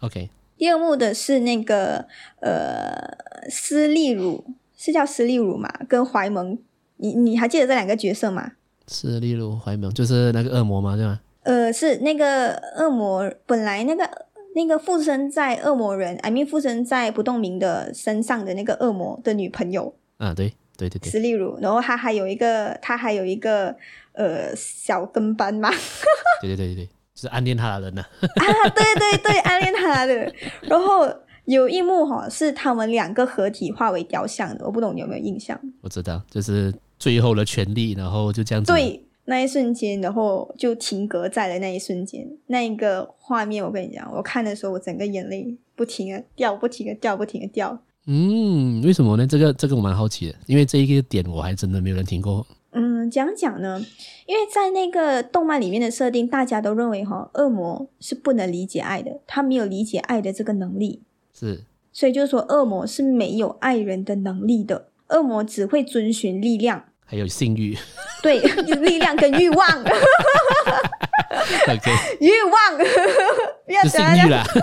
[0.00, 0.28] OK，
[0.58, 2.06] 第二幕的是那个
[2.40, 3.16] 呃，
[3.48, 4.44] 斯利鲁
[4.76, 5.72] 是叫斯利鲁嘛？
[5.88, 6.58] 跟怀萌，
[6.98, 8.52] 你你还记得这两个角色吗？
[8.86, 10.94] 斯利鲁、怀萌就是那个恶魔嘛？
[10.94, 11.20] 对吗？
[11.44, 19.94] 呃，是那个恶魔，本来那个那个附身在恶魔人，I mean 附身在不动明的身上的那个恶魔的女朋友。
[20.18, 23.74] 啊，对对对对，斯利鲁，然后他还有一个，他还有一个。
[24.20, 25.70] 呃，小跟班嘛，
[26.42, 28.02] 对对对对，就是暗恋他的人呢。
[28.02, 30.30] 啊，对对对，暗恋他的人。
[30.60, 31.08] 然后
[31.46, 35.58] 有一幕哈，是他们两个合体化为雕像的，我不懂你有没有印象？
[35.80, 38.70] 我知道，就是最后的权力，然后就这样子。
[38.70, 47.82] 对，那一瞬间，然后就停格在了那一瞬间，那一个画面，我跟你讲，我看的时候，我整个眼泪不停的掉，不停的掉，不停的掉。
[48.06, 49.26] 嗯，为什么呢？
[49.26, 52.46] 这个这个我蛮好奇的，因为这一个点我还真的没有人听过。
[52.72, 53.84] 嗯，讲讲呢，
[54.26, 61.02] 因为在那个动漫里面的设定，大家都认为哈，恶魔是不能理解爱的，他没有理解爱的这个能力，
[61.34, 67.76] 是，所以就是说，恶魔是没有爱人的能力的，恶魔只会遵循力量，还有性欲，
[68.22, 69.68] 对，力量跟欲望
[71.66, 72.78] ，OK， 欲望，
[73.66, 74.44] 不要性欲啦，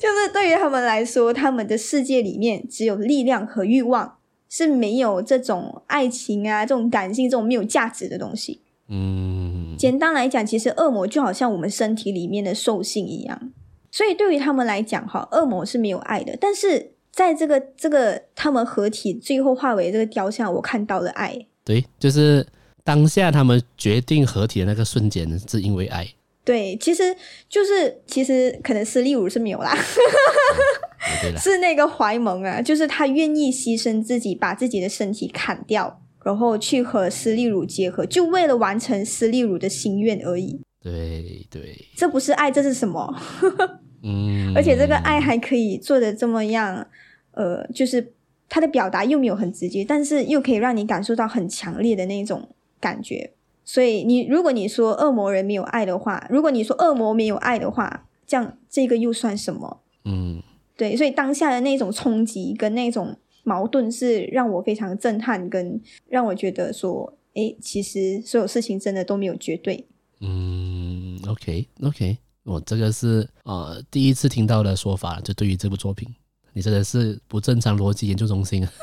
[0.00, 4.14] 就是对于他们来说，他们的世界里面只有力量和欲望。
[4.48, 8.62] 是没有这种爱情啊，这种感性，这种没有价值的东西。
[8.88, 13.52] 嗯，简单来讲，其实恶魔就好像我们身体里面的兽性一样，
[13.90, 16.36] 所以对于他们来讲，哈，恶魔是没有爱的。
[16.40, 21.46] 但是在这个这个他们合体最后化为这个雕像，我看到了爱。
[21.64, 22.46] 对，就是
[22.82, 26.08] 当下他们决定合体的那个瞬间，是因为爱。
[26.48, 27.14] 对，其实
[27.46, 29.76] 就是其实可能是例如是没有啦。
[31.36, 40.58] 是那个怀萌啊，就是他愿意牺牲自己，把自己的身体砍掉，然后去和施丽茹结合，就为了完成施丽茹的心愿而已。
[40.82, 43.14] 对对，这不是爱，这是什么？
[44.02, 46.86] 嗯，而且这个爱还可以做的这么样，
[47.32, 48.14] 呃，就是
[48.48, 52.48] 他的表达又没有很直接，但是又可以让你感受到很强烈的那种
[52.80, 53.34] 感觉。
[53.68, 59.80] 所以你如果你说恶魔人没有爱的话，如果你说恶魔没有爱的话，这样这个又算什么？
[60.06, 60.42] 嗯。
[60.74, 65.78] 对，所以当下的那种冲击跟那种矛盾是让我非常震撼，跟
[66.08, 69.84] 让我觉得说，哎，其实所有事情真的都没有绝对。
[70.20, 76.08] 嗯，OK，OK，我这个是呃第一次听到的说法，就对于这部作品，
[76.52, 78.72] 你真的是不正常逻辑研究中心啊。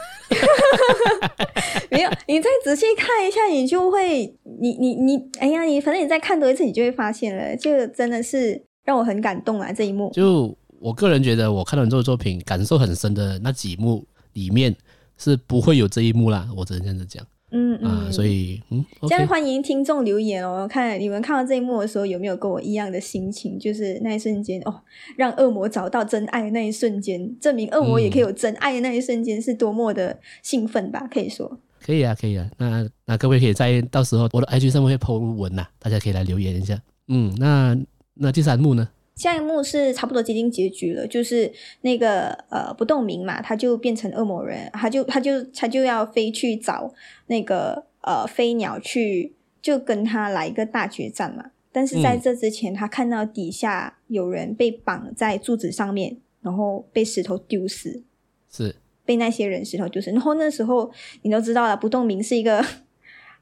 [1.92, 4.36] 没有，你再仔细看一下，你就会，
[4.70, 10.56] 你你你，哎呀，你反正你再看多一次，你就会发现了，就真的是让我很感动啊，这一幕就。
[10.82, 14.76] 我个人觉得，我看到你这部作品，感受很深的那几幕里面
[15.18, 16.48] 是不会有这一幕啦。
[16.56, 23.58] 我只能这样子讲，嗯嗯、啊，所以嗯，这样欢迎听众留言哦，看你们看到这一幕的时候有没有跟我一样的心情？
[23.58, 24.82] 就是那一瞬间哦，
[25.16, 31.08] 让恶魔找到真爱的那一瞬间，证明恶魔也可以有真爱的那一瞬间，是多么的兴奋吧？
[31.12, 32.50] 可以说，可以啊，可以啊。
[32.58, 36.82] 那那各位可以在到时候我的 IG 上面会 po 文呐，大家可以来留言一下。
[37.08, 37.78] 嗯，那
[38.16, 38.90] 那第三幕呢？
[39.16, 46.92] 下一幕是差不多接近结局了，就是那个呃不动明嘛，他就变成恶魔人，他就他就他就要飞去找
[47.28, 51.52] 那个呃飞鸟去，就跟他来一个大决战嘛。
[51.72, 58.04] 但是在这之前，他看到底下有人被绑在柱子上面，然后被石头丢死，
[58.52, 60.12] 是被那些人石头丢死。
[60.12, 60.92] 然后那时候
[61.22, 62.66] 你都知道了，不动明是一个。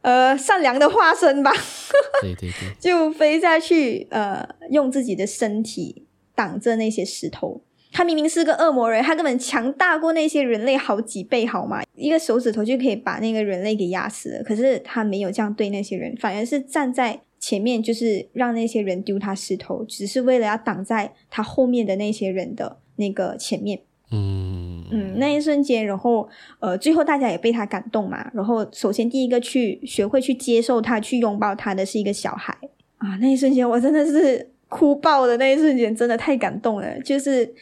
[0.03, 1.49] 呃，善良的化身吧，
[2.21, 7.61] 对对对，就飞下去，呃，用自己的身体挡着那些石头。
[7.93, 11.81] 他明明是个恶魔人，他根本强大过那些人类好几倍，好吗？
[11.95, 14.43] 一个手指头就可以把那个人类给压死了。
[14.43, 23.79] 可是他没有这样对那些人，反而是站在前面，就是让那些人丢他石头，只是为了要挡在他后面的那些人的那个前面。
[24.13, 28.29] 嗯嗯，那一瞬间，然后呃，最后大家也被他感动嘛。
[28.33, 32.55] 然后首先第一个去学会去接受他、去拥抱他的是一个小孩
[32.97, 33.17] 啊。
[33.19, 36.99] 那一瞬间，我真的是哭爆的那一瞬间，真的太感动了。
[37.01, 37.53] 就是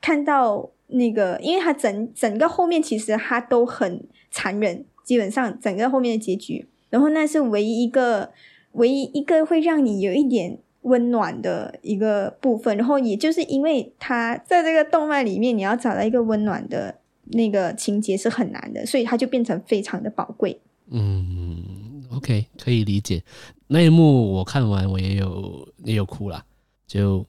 [0.00, 8.32] 看到那个，因为他整整个后面其实他都很残忍，基本上整个后面的结局，然后那是唯一一个
[8.72, 16.94] 唯一一个会让你有一点温暖的一个部分，然后也就是因为他在这个动漫里面，你要找到一个温暖的
[17.24, 20.60] 那个情节是很难的，所以它就变成非常的宝贵。
[20.90, 23.22] 嗯，OK，可以理解。
[23.66, 26.44] 那一幕我看完，我也有也有哭了，
[26.86, 27.24] 就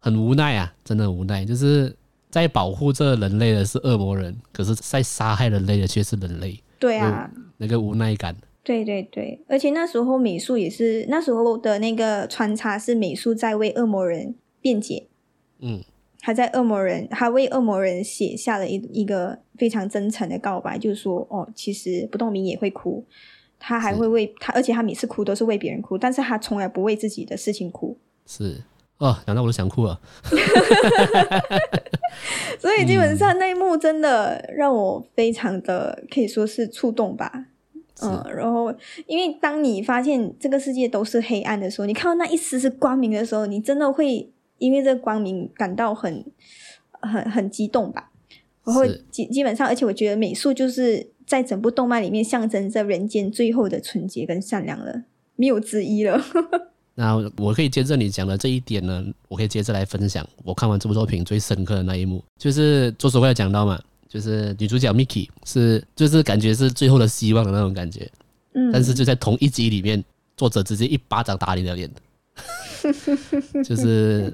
[0.00, 1.44] 很无奈啊，真的无奈。
[1.44, 1.96] 就是
[2.30, 6.60] 在保护这人类的是恶魔人，可是在杀害人类的却是人类。
[6.80, 8.36] 对啊，那个无奈感。
[8.68, 15.06] 对对对，而且那时候美术也是那时候的那个穿插是美术在为恶魔人辩解。
[15.60, 15.82] 嗯。
[16.20, 23.06] 他在恶魔人，他为恶魔人写下了一一个非常真诚的告白，就是说，哦，其实不动明也会哭，
[23.58, 27.96] 他还会为他，而且他每次哭都是为别人哭，但是他从来不为自己的事情哭。
[28.26, 28.62] 是
[28.98, 30.00] 哦，讲到我都想哭了。
[32.58, 37.46] 所以基本上那一幕真的让我非常的可以说是触动吧。
[38.02, 38.74] 嗯，然后
[39.06, 44.30] 因为当你发现这个世界都是黑暗的时候，你看到那一丝丝光明的时候，你真的会。
[44.58, 46.24] 因为这个光明感到很
[47.00, 48.10] 很很激动吧，
[48.64, 55.04] 然后基基本上，而且我觉得美术就是在整部动漫里面象征着人间最后的纯洁跟善良了，
[55.36, 56.20] 没有之一了。
[56.96, 68.10] 那我可以接着你讲的这一点呢，我可以接着来分享我看完这部作品最深刻的那一幕，就是左手会讲到嘛，就是女主角 Miki 是就是感觉是最后的希望的那种感觉，
[68.54, 70.02] 嗯，但是就在同一集里面，
[70.36, 71.90] 作者直接一巴掌打你的脸。
[73.64, 74.32] 就是，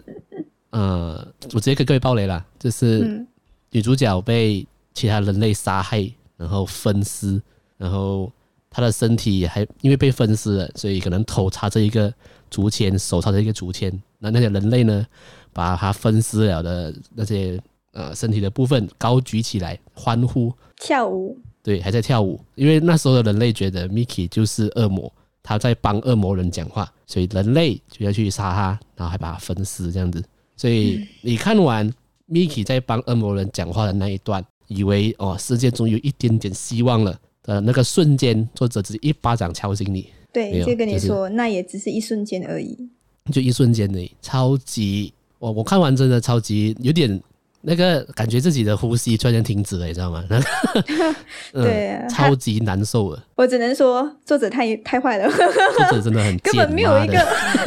[0.70, 3.26] 呃，我直接给各位爆雷了，就是
[3.70, 6.06] 女主角被其他人类杀害，
[6.36, 7.40] 然后分尸，
[7.78, 8.30] 然后
[8.68, 12.12] 她的身体还因为被分尸了，所以可能头插着一个
[12.50, 13.90] 竹签，手插着一个竹签。
[14.18, 15.06] 那那些人类呢，
[15.52, 17.58] 把她分尸了的那些
[17.94, 25.10] 呃身体的部分高举起来，欢呼跳舞，对，还在跳舞，因为那时候的人类觉得 Miki 就是恶魔。
[25.46, 30.24] 他在帮恶魔人讲话，所以人类就要去杀他，然后还把他分尸这样子。
[30.56, 31.86] 所以你看完
[32.30, 40.08] Miki 在帮恶魔人讲话的那一段，以为哦世界终于有一点点希望了的那个瞬间，作者只一巴掌敲醒你。
[40.32, 42.88] 对，就跟你说，就是、那也只是一瞬间而已，
[43.30, 44.10] 就一瞬间而已。
[44.22, 47.20] 超级，我我看完真的超级有点。
[47.66, 50.22] 那个感觉自己的呼吸突然间停止了，你知道吗？
[51.52, 53.24] 对、啊，超级难受了。
[53.36, 55.28] 我只能说，作者太太坏了。
[55.30, 57.14] 作者真的很 根本没有一个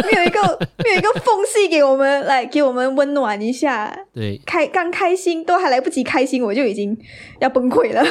[0.05, 3.97] 没有一个没有一个缝隙给我们来给我们温暖一下。
[4.13, 6.97] 对，开刚开心都还来不及开心，我就已经
[7.39, 8.03] 要崩溃了。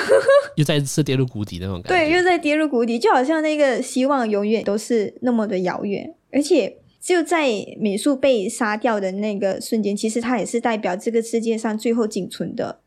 [0.57, 1.89] 又再次跌入谷底那种感觉。
[1.89, 6.79] 对，又在跌入谷底，就好像那个希望永远都是那么的遥远，而且。
[7.07, 12.81] 就在美术被杀掉的那个瞬间，其实它也是代表这个世界上最后仅存的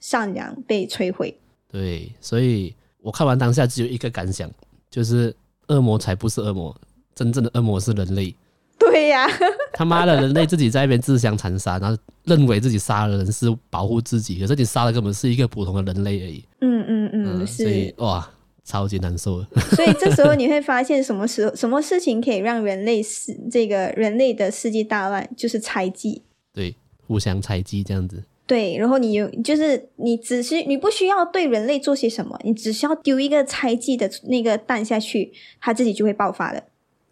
[0.00, 1.38] 善良被摧毁。
[1.70, 4.50] 对，所以我看完当下只有一个感想，
[4.88, 5.36] 就是
[5.68, 6.74] 恶魔才不是恶魔，
[7.14, 8.34] 真正的恶魔是人类。
[8.80, 9.32] 对呀、啊，
[9.74, 16.42] 他妈的，人类自己在那边自相残杀，然后认为自己杀了人是保护自己，可是你杀的根本是一个普通的人类而已。
[16.62, 17.46] 嗯嗯嗯。
[17.46, 18.26] 所以哇。
[18.66, 26.22] 超级难受的，所以这时候你会发现，什么时候 什么事情可以让人类世这个人类的世界大乱，就是猜忌。
[26.52, 26.74] 对，
[27.06, 28.24] 互相猜忌这样子。
[28.44, 36.60] 对，然后你有就是你只是你不需要对人类做些什么，你只需要丢一个猜忌的那个蛋下去，它自己就会爆发了。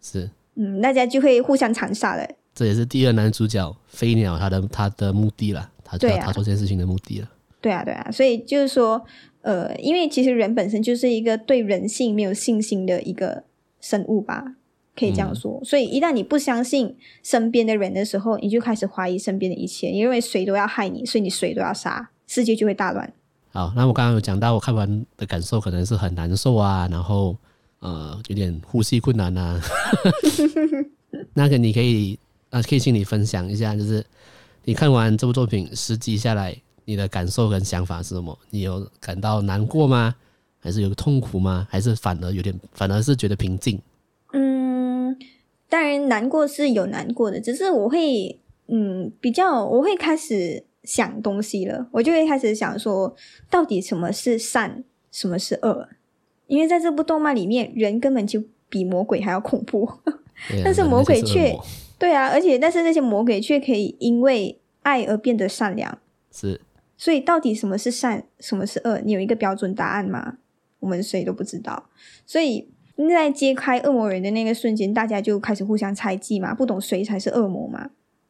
[0.01, 2.27] 是，嗯，大家就会互相残杀了。
[2.53, 7.29] 这也是第二男主角飞鸟他的他的目的了，他知道他做这件事情的目的了。
[7.61, 9.01] 对啊，对啊，所以就是说。
[9.45, 13.43] 呃，因为其实人本身就是一个对人性没有信心的一个
[13.79, 14.55] 生物吧，
[14.95, 15.59] 可以这样说。
[15.61, 23.13] 嗯、所以一旦你不相信身边的人的时候，你就开始怀疑身边的一切，你认为谁都要害你，所以你谁都要杀，世界就会大乱。
[23.51, 27.37] 好，那我刚刚有讲到，我看完的感受可能是很难受啊，然后
[27.81, 29.61] 呃有点呼吸困难啊。
[31.35, 32.17] 那个你可以
[32.49, 34.03] 啊，可以请你分享一下，就是
[34.63, 36.57] 你看完这部作品实际下来。
[36.85, 38.37] 你的感受跟想法是什么？
[38.51, 40.15] 你有感到难过吗？
[40.59, 41.67] 还是有痛苦吗？
[41.69, 43.79] 还是反而有点，反而是觉得平静？
[44.33, 45.15] 嗯，
[45.69, 53.15] 当然难过是有难过的，只是我会，嗯，比较我会开始想东西了，我就会开始想说，
[53.49, 55.87] 到底什么是善，什么是恶？
[56.47, 59.87] 因为在这部动漫里面，人根本就比魔鬼还要恐怖，
[60.63, 61.55] 但是魔鬼却，
[61.99, 65.97] 对啊，而且但是那些魔鬼却可以因为爱而变得善良，
[66.31, 66.59] 是。
[66.97, 68.99] 所以，到底什么是善，什么是恶？
[69.03, 70.37] 你有一个标准答案吗？
[70.79, 71.89] 我们谁都不知道。
[72.25, 72.69] 所以，
[73.09, 77.89] 在揭开恶魔人的那个瞬间，大家就开始互相猜忌嘛，不懂谁才是恶魔嘛。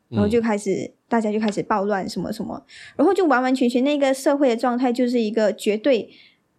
[0.10, 2.64] 然后就开始、嗯、大家就开始暴乱什么什么，
[2.96, 6.10] 然后就完完全全那个社会的状态就是一个绝对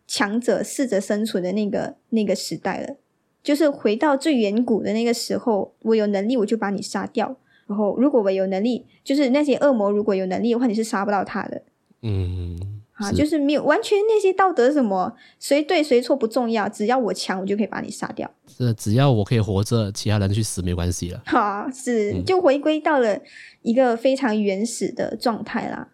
[0.07, 2.97] 强者适者生存的那个那个时代了，
[3.45, 7.37] 就是回到最远古的那个时候，我有能力我就把你杀掉，
[7.69, 11.63] 然后如果我有能力，就是那些恶魔如果有能力的话，你是杀不到他的。
[12.03, 12.59] 嗯。
[12.97, 18.31] 啊，就是没有完全那些道德什么谁对谁错不重要，只要我强，我就可以把你杀掉。
[18.49, 21.23] 是，只要我可以活着，其他人去死没关系了。
[21.27, 23.19] 好，是就回归到了
[23.61, 25.89] 一个非常原始的状态啦。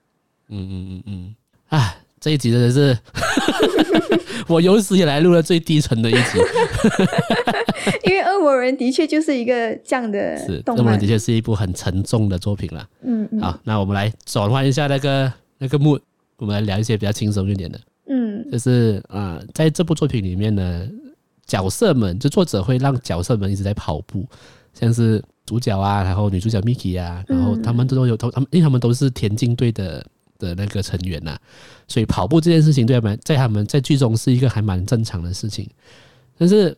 [0.48, 1.34] 嗯嗯嗯嗯，
[1.70, 2.96] 啊，这一集真的是
[4.46, 6.20] 我有史以来录的最低沉的一集。
[8.04, 12.88] 因为《恶魔人》的确就是一个这样的动漫，《恶魔人》的确是一部很沉重的作品了。
[13.02, 15.32] 嗯嗯，好，那我们来转换一下那个
[15.62, 16.00] 那个 mood。
[16.38, 20.88] 我们来聊一些比较轻松一点的，嗯，就是啊、呃，在这部作品里面呢，
[21.46, 24.26] 角色们就作者会让角色们一直在跑步，
[24.74, 30.04] 像是主角啊，然后女主角 Miki 啊，然后他们都有，他们因为他们都是田径队的
[30.36, 31.40] 的那个成员呐、啊，
[31.86, 35.68] 所以跑步这件事情对他们在他们在剧中是一个还蛮正常的事情。
[36.36, 36.76] 但是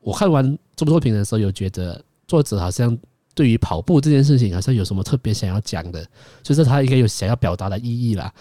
[0.00, 0.44] 我看完
[0.76, 2.94] 这部作品的时候，有觉得作者好像
[3.38, 6.04] 对于跑步这件事情好像有什么特别想要讲的，
[6.42, 8.34] 就是他应该有想要表达的意义啦。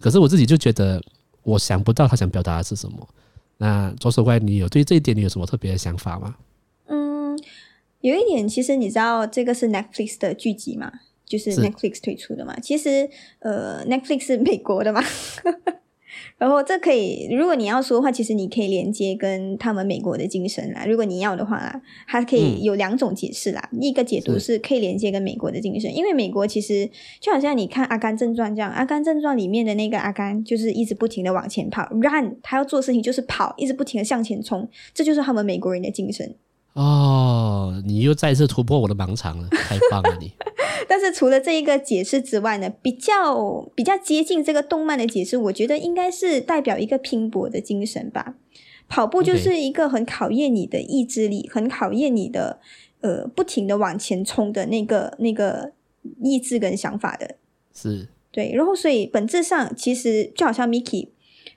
[0.00, 0.98] 可是我自己就觉得，
[1.42, 3.06] 我想不到他想表达的是什么。
[3.58, 6.34] 那左手怪，你有对这一点你有什么特别的想法吗？
[6.86, 7.38] 嗯，
[8.00, 10.90] 有一点，其实你知道这个是 Netflix 的剧集嘛？
[11.26, 12.58] 就是 Netflix 推出的嘛？
[12.60, 13.06] 其实，
[13.40, 15.04] 呃，Netflix 是美国的嘛。
[16.38, 20.86] 然后这可以，如果你要说的话，其实你可以连接跟他们美国的精神啦。
[20.86, 23.68] 如果你要的话，它可以有两种解释啦。
[23.72, 26.88] 嗯、一个解读是可以连接跟美国的精神，因为美国其实
[27.20, 36.36] 就好像你看《阿甘正传》这样，《阿甘正传》里面的那个阿甘就是一直不停的往前跑，run，他要做事情就是跑，一直不停的向前冲，这就是他们美国人的精神。
[36.74, 40.30] 哦，你又再次突破我的盲肠了，太棒了你！
[40.86, 48.34] 但是除了这一个解释之外呢，比较比较接近这个动漫的解释，我觉得应该是代表一个拼搏的精神吧。
[48.88, 52.58] 跑步就是一个很考验你的意志力.很考验你的
[53.00, 55.72] 呃不停的往前冲的那个那个
[56.22, 57.36] 意志跟想法的。
[57.74, 58.52] 是，对。
[58.54, 61.08] 然后所以本质上其实就好像 Miki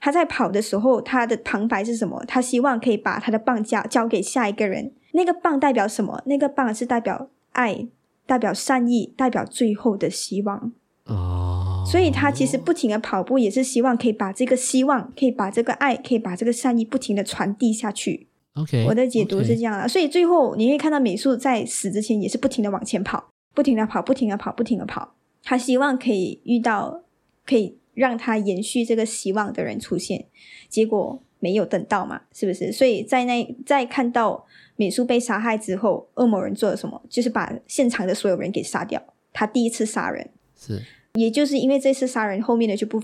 [0.01, 2.21] 他在跑的时候，他的旁白是什么？
[2.27, 4.91] 他希望可以把他的棒交交给下一个人。
[5.13, 6.21] 那个棒代表什么？
[6.25, 7.87] 那个棒是代表爱。
[8.31, 10.71] 代表善意，代表最后的希望
[11.03, 18.29] 哦，所以他其实不停的跑步，也是希望可以把这个希望，可以把这个爱，可以把这个善意不停的传递下去。
[18.53, 23.21] OK，我的解读是这样的，所以最后你会看到美术在死之前也是不停的往前跑，
[23.53, 25.13] 不停的跑，不停的跑，不停的跑。
[25.43, 27.03] 他希望可以遇到
[27.45, 30.27] 可以让他延续这个希望的人出现，
[30.69, 32.71] 结果没有等到嘛，是不是？
[32.71, 34.47] 所以在那在看到。
[34.77, 36.99] 美术被杀害之后，恶魔人做了什么？
[37.07, 38.99] 就是把现场的所有人给杀掉。
[39.31, 40.27] 他第一次杀人，
[40.59, 40.81] 是，
[41.13, 42.99] 也就是因为这次杀人，后面的就不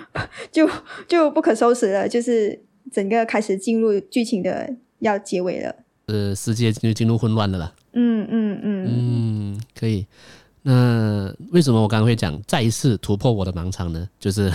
[0.50, 0.66] 就
[1.06, 2.58] 就不可收拾了，就是
[2.90, 5.74] 整个开始进入剧情的要结尾了。
[6.06, 7.74] 呃，世界就进入混乱了啦。
[7.92, 10.06] 嗯嗯嗯嗯，可以。
[10.62, 14.08] 那为什么我刚刚会讲再一次突破我的盲肠呢？
[14.18, 14.50] 就是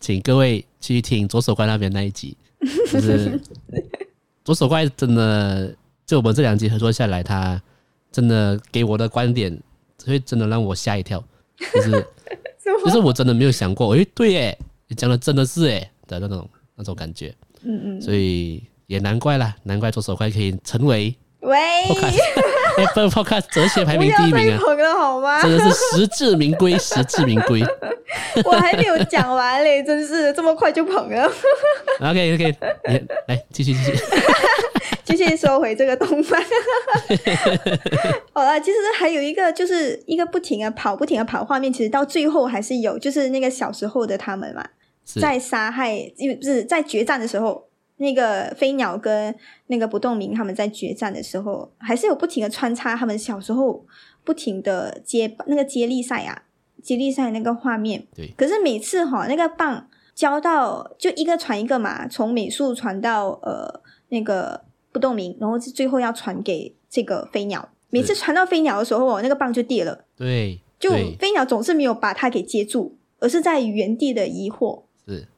[0.00, 2.36] 请各位去听左手怪那边那一集，
[2.90, 3.40] 就是。
[4.42, 5.72] 左手怪真的，
[6.06, 7.62] 就我们这两集合作下来，他
[8.10, 9.56] 真的给我的观点，
[10.04, 11.22] 会真的让我吓一跳，
[11.74, 11.90] 就是，
[12.84, 17.32] 就是我真的没有想过，诶，对哎，你讲的真的是哎的那种那种感觉，
[17.62, 21.52] 嗯嗯，所以也难怪啦，难怪左手怪可以成为喂。
[22.80, 24.58] Apple Podcast 哲学排名第一名啊！
[24.58, 25.40] 捧了好吗？
[25.42, 27.62] 真的是实至名归，实至名归。
[28.44, 31.30] 我还没有讲完嘞， 真是这么快就捧了。
[32.00, 32.56] OK OK，
[33.26, 34.02] 来继续继续，
[35.04, 36.42] 继续说回这个动漫。
[38.32, 44.64] 好了，其实还有一个，就是一个不停的跑，不停的跑画面，其实到最后还是有，就是那个小时候的他们嘛，
[45.20, 47.69] 在杀害，因为不是在决战的时候。
[48.00, 49.34] 那个飞鸟跟
[49.66, 53.84] 那个不动明他们在决战的时候，还是有不停的穿插他们小时候
[54.24, 56.44] 不停的接那个接力赛啊，
[56.82, 58.06] 接力赛那个画面。
[58.16, 58.32] 对。
[58.38, 67.68] 可是每次哈，那个棒交到就一个传一个嘛，从美术传到呃那个不动明，然后最后要传给这个飞鸟。
[67.90, 70.04] 每次传到飞鸟的时候哦，那个棒就跌了。
[70.16, 70.60] 对。
[70.78, 74.84] 就飞鸟总是没有把它给接住，而是在原地的疑惑。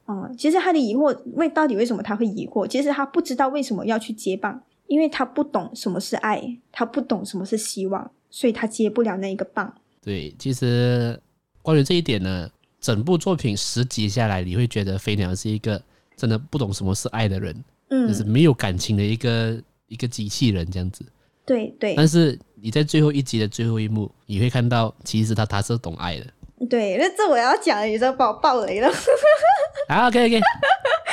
[0.05, 2.67] 是，嗯，其实他的疑惑，为到底为什么他会疑惑？
[2.67, 9.73] 其实他不知道为什么要去接棒，因为他不懂什么是爱，他不懂什么是希望，所以他接不了那一个棒。
[10.01, 11.19] 对，其实
[11.61, 12.49] 关于这一点呢，
[12.81, 15.81] 整部作品十集下来，你会觉得飞鸟是一个
[16.17, 21.05] 真的不懂什么是爱的人，嗯，就是没有感情的一个一个机器人这样子。
[21.45, 21.95] 对对。
[21.95, 26.27] 但是你在最后一集的最后一幕，你会看到其实他他是懂爱的。
[26.69, 28.87] 对，那这我要讲，你就把我爆雷了。
[29.89, 30.41] 啊，OK OK，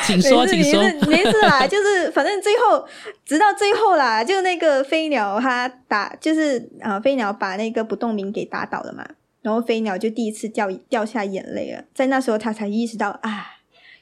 [0.04, 2.86] 请说，请说，没事啦，就是反正最后
[3.24, 9.04] 直到最后啦，就那个飞鸟他打，就是啊、呃，飞鸟把那个不动明给打倒了嘛，
[9.42, 13.46] 然后飞鸟就第一次掉掉下眼泪了，在那时候他才意识到啊，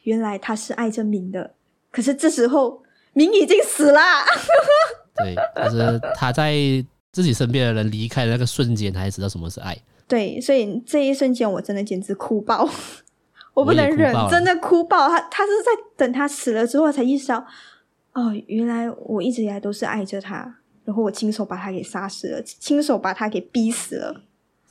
[0.02, 1.54] 原来他是爱着明的，
[1.90, 2.82] 可是这时候
[3.14, 4.00] 明已经死了。
[5.16, 5.34] 对，
[5.64, 6.52] 就是他在
[7.10, 9.76] 自己身边的人离开的那个瞬间，他才知道什么是爱。
[10.08, 12.66] 对，所以这一瞬间我真的简直哭爆，
[13.52, 15.06] 我不能忍，真的哭爆。
[15.06, 17.44] 他他是在等他死了之后才意识到，
[18.14, 20.56] 哦，原来我一直以来都是爱着他，
[20.86, 24.22] 然后我亲手把他给杀死了，亲手把他给逼死了。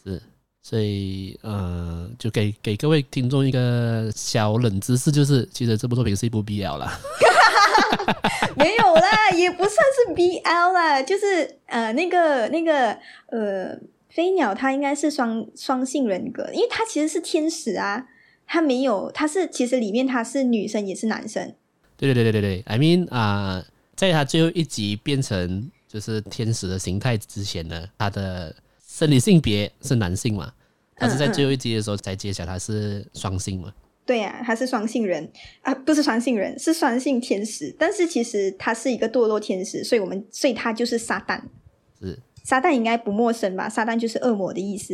[0.03, 0.19] 是，
[0.63, 6.99] 所以呃，就给给各位听众一个小冷知识，就是其实这部作品是一部 BL 啦。
[8.57, 13.77] 没有啦，也不算是 BL 啦，就是呃，那个那个呃。
[14.09, 18.07] 飞鸟它应该是双双性人格，因为它其实是天使啊，
[18.45, 21.53] 它没有，它是其实里面它是女生也是男生。
[21.95, 28.55] 对对对对对对，I mean 啊、呃，在它最后一集变成就是天使的形态之前呢，它的
[28.87, 30.53] 生理性别是男性嘛，
[30.97, 33.69] 但是在最后一集的时候才揭晓它是双性嘛。
[33.69, 35.29] 嗯嗯对呀、啊，他是双性人
[35.63, 41.41] 啊，不是双性人，是双性天使，但是其实他是一个堕落天使，所以我们所以他就是撒旦。
[41.99, 42.17] 是。
[42.47, 43.67] 撒旦应该不陌生吧？
[43.67, 44.93] 撒旦就是恶魔的意思。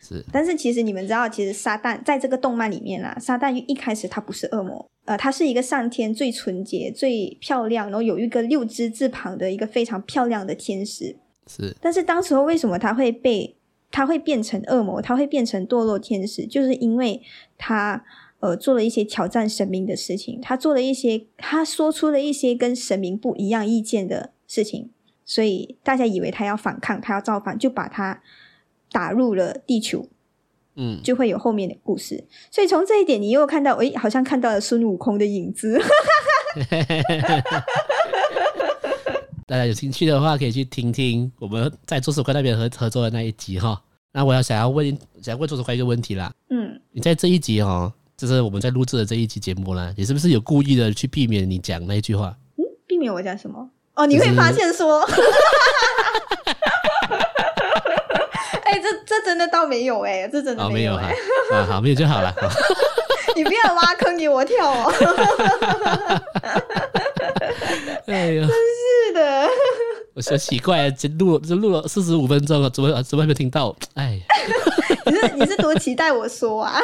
[0.00, 11.16] 是，但是其实你们知道，其实撒旦在这个动漫里面啦，撒旦一开始他不是恶魔，呃，他是一个上天最纯洁、最漂亮，然后有一个六只字旁的一个非常漂亮的天使。
[11.48, 13.56] 是，但是当时候为什么他会被
[13.90, 15.02] 他会变成恶魔？
[15.02, 17.20] 他会变成堕落天使，就是因为
[17.58, 18.04] 他
[18.38, 24.90] 呃做了一些挑战神明的事情，他做了一些，他说出了一些跟神明不一样意见的事情。
[25.24, 28.20] 所以大家以为他要反抗，他要造反，就把他
[28.90, 30.08] 打入了地球，
[30.76, 32.24] 嗯，就会有后面的故事。
[32.50, 35.80] 所以从这一点，你又看到，诶，好像看到了孙悟空的影子。
[39.46, 43.82] 大家有兴趣的话，可以去听听我们在左手怪那边合合作的那一集哈。
[44.12, 44.86] 那我要想要问，
[45.22, 46.32] 想要问左手怪一个问题啦。
[46.50, 52.36] 嗯，你在这一集哈，就是我们在录制的这一集节目啦，你是不是有故意的去避免你讲那一句话？
[52.56, 53.70] 嗯，避免我讲什么？
[53.94, 55.00] 哦，你会发现说，
[58.64, 61.14] 哎、这这真的倒没有哎、欸，这真的没有哎、欸
[61.52, 62.34] 哦，啊，好，没有就好了。
[63.36, 64.92] 你不要挖坑给我跳哦！
[68.06, 69.48] 哎呦，真是的，
[70.14, 73.74] 我说奇怪，这录这录了四十五分钟了，怎么怎么还没听到？
[73.94, 74.20] 哎，
[75.06, 76.78] 你是你是多期待我说啊？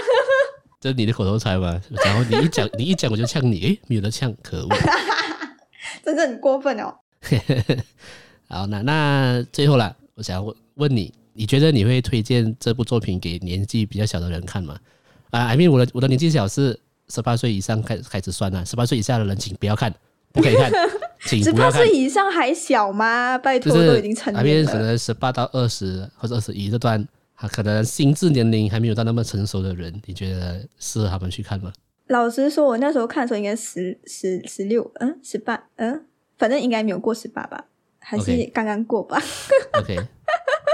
[0.80, 1.78] 这是你的口头禅嘛？
[2.04, 4.68] 然后你一讲你一讲我就呛你，哎，没有得呛，可恶。
[6.04, 6.94] 真的很过分哦！
[8.48, 14.78] 好，那那最后了，我想要问问你，你觉得你会推荐这部作品给年纪比较小的人看吗？
[15.30, 16.78] 啊，I mean，我的我的年纪小是
[17.08, 19.94] 十八岁以上开开始算了，十八岁以下的人请不要看，
[20.32, 20.72] 不可以看，
[21.26, 21.72] 请不要看。
[21.72, 23.36] 十八岁以上还小吗？
[23.36, 24.72] 拜托，都已经成年了。
[24.72, 31.70] 可能十八到二十或者二十一这段，他可能心智年龄还没有到那么成熟的人，你觉得适合他们去看吗？
[32.08, 36.04] 老实说，我那时候看的时候应该十十十六，嗯，十八，嗯，
[36.38, 37.66] 反正应该没有过十八吧，
[37.98, 39.22] 还是刚刚过吧。
[39.78, 40.06] OK，, okay.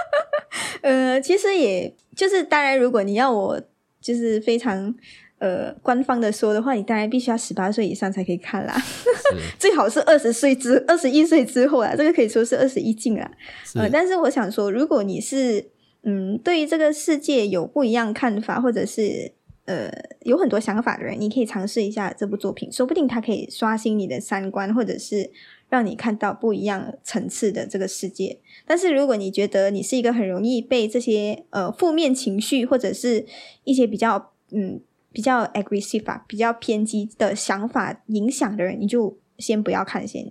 [0.82, 3.60] 呃，其实也就是，当然，如果你要我
[4.00, 4.94] 就是非常
[5.38, 8.80] 呃官方的说的话，你当然必须要十八岁以上才可以看啦，
[9.58, 13.28] 最好是二十岁之二十一岁之后啊，这个可以说是二十一禁啦。
[13.74, 15.70] 呃，但是我想说，如果你是
[16.04, 19.32] 嗯，对于这个世界有不一样看法，或者是。
[19.66, 19.90] 呃，
[20.20, 25.30] 有很多想法的人，你可以尝试一下这部作品，说不定它可以刷新你的三观，或者是
[25.70, 28.38] 让你看到不一样层次的这个世界。
[28.66, 33.24] 但是，如果你觉得你是一个很容易被这些呃负面情绪或者是
[33.64, 40.30] 一些比较嗯比较 aggressive 啊、比较偏激的想法影响的人，你就先不要看先。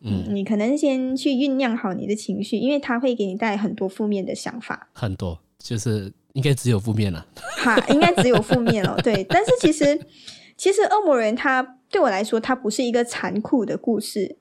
[0.00, 4.88] 嗯，你可能先去酝酿好你的情绪，因为它会给你带来很多负面的想法。
[4.92, 6.12] 很多，就是。
[6.34, 7.26] 应该只有负面了，
[7.58, 9.24] 哈，应该只有负面了， 对。
[9.24, 9.98] 但是其实，
[10.56, 14.36] 其实《恶魔人》他对我来说，他不是一个残酷的故事，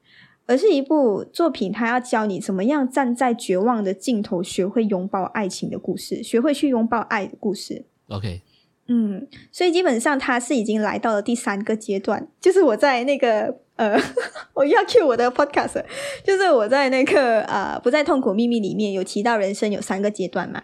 [0.47, 7.85] 而是一部作品，他要教你怎么样站在绝望的尽头，学会拥抱爱情的故事，学会去拥抱爱的故事。
[8.07, 8.41] OK，
[8.87, 13.95] 嗯，所以基本上他是已经来到了第三个阶段，就是我在那个呃，
[14.55, 15.85] 我要 cue 我的 podcast，
[16.23, 20.63] 就是我在那个呃，不在痛苦秘密里面有提到人生有三个阶段嘛。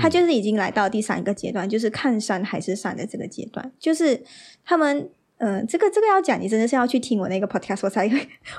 [0.00, 3.72] 他就是已经来到第三个阶段，就是看山还是山的这个阶段。
[3.78, 4.22] 就是
[4.64, 5.08] 他们
[5.38, 8.06] 嗯，这个这个要讲，你真的是要去听我那个 podcast，我才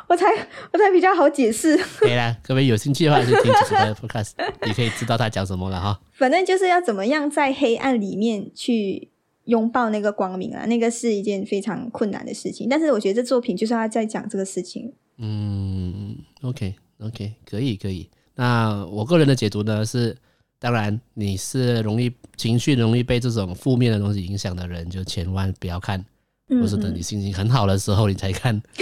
[0.07, 0.25] 我才
[0.71, 1.75] 我才比较好解释。
[1.97, 4.31] 可以啦，各位有兴趣的话，就听 podcast，
[4.65, 5.99] 你可以知道他讲什么了哈。
[6.13, 9.09] 反正就是要怎么样在黑暗里面去
[9.43, 12.69] 拥抱那个光明啊，那个是一件非常困难的事情。
[12.69, 14.93] 但是我觉得这作品就是他在讲这个事情。
[15.17, 18.09] 嗯，OK OK，可以可以。
[18.35, 20.15] 那我个人的解读呢是，
[20.59, 26.03] 当然你是容易情绪容易被这种负面的东西影响的人，就千万不要看。
[26.49, 28.59] 或是等你心情很好的时候，你才看。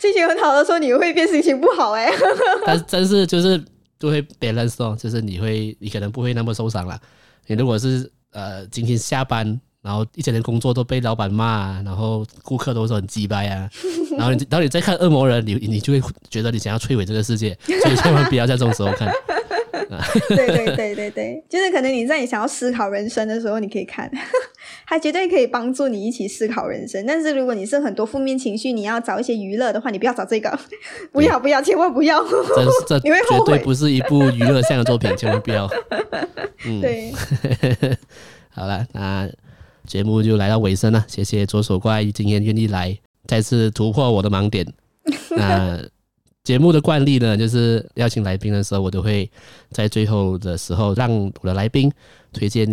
[0.00, 2.10] 心情很好的时候，你会变心情不好哎。
[2.66, 3.62] 但但是就是
[3.98, 7.00] 就会 balance 哦，就是你会你可能不会那么受伤了。
[7.46, 13.70] 你如果是呃今天下班，然后一整天工作都被老板骂，然后顾客都说很鸡掰啊，
[14.18, 19.08] 然后你然后你再看恶魔人，你你就会觉得你想要摧毁这个世界，所以千万不要在这种时候看。
[20.28, 24.10] 对对对对对，就是可能你在你想要思考人生的时候，你可以看，
[24.86, 27.04] 它绝对可以帮助你一起思考人生。
[27.06, 30.58] 但是如果你是很多负面情绪，你要找一些娱乐的话，你不要找这个，
[31.12, 35.68] 不要不要，千万不要，这这你会绝对不是一部娱乐向的作品，千万不要。
[36.66, 37.12] 嗯，对，
[38.50, 39.28] 好了，那
[39.86, 42.96] 节目就来到尾声了，谢谢左手怪今天愿意来
[43.26, 44.66] 再次突破我的盲点。
[45.30, 45.80] 那。
[46.42, 49.30] 节目的惯例呢，就是邀请来宾的时候，我都会
[49.70, 51.90] 在最后的时候让我的来宾
[52.32, 52.66] 推荐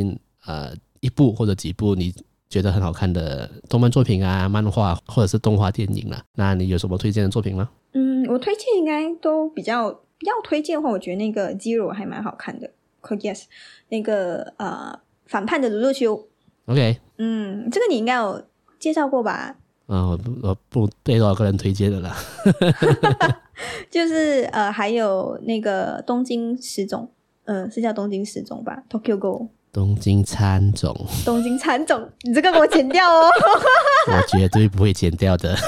[0.46, 2.14] 呃一部或者几部你
[2.50, 6.24] 觉得很好看的动漫作品啊、漫画或者是动画电影啦。
[6.36, 7.70] 那你有什么推荐的作品吗？
[7.94, 12.70] 嗯，我推荐应该都比较要推荐的话，我觉得那个 Zero 还蛮好看的。
[13.02, 13.44] Code Geass
[13.90, 14.98] 那个呃
[15.28, 16.28] 反叛的鲁鲁修。
[16.66, 18.44] OK，嗯，这个你应该有
[18.80, 19.56] 介绍过吧？
[19.88, 22.16] 嗯，我不我不被多少个人推荐的啦。
[23.90, 27.10] 就是呃，还有那个东京十种，
[27.46, 29.48] 嗯、呃，是叫东京十种吧？Tokyo Ghoul。
[29.74, 30.96] 东京喰种。
[31.26, 33.30] 东京喰种，你这个给我剪掉哦。
[34.12, 35.56] 我绝对不会剪掉的。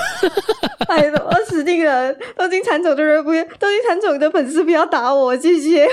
[0.87, 2.11] 哎呦，我死定了！
[2.35, 5.87] 东京喰种的人不要，东京喰种的粉丝不要打我，谢谢。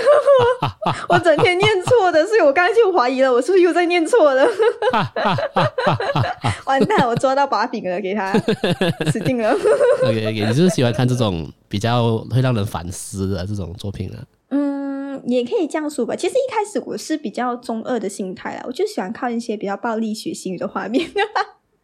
[1.11, 4.49] 我整天念错的，所以我刚才就怀疑了，我是不是又在念错了？
[6.79, 8.33] 完蛋，我抓到把柄了，给他
[9.11, 9.53] 死定了。
[10.05, 14.25] OK OK，你是喜欢看这种比较会让人反思的这种作品啊？
[14.51, 16.15] 嗯，也可以这样说吧。
[16.15, 21.09] 其实一开始我是比较中二的心态啦，我就喜欢看一些比较暴力血腥的画面。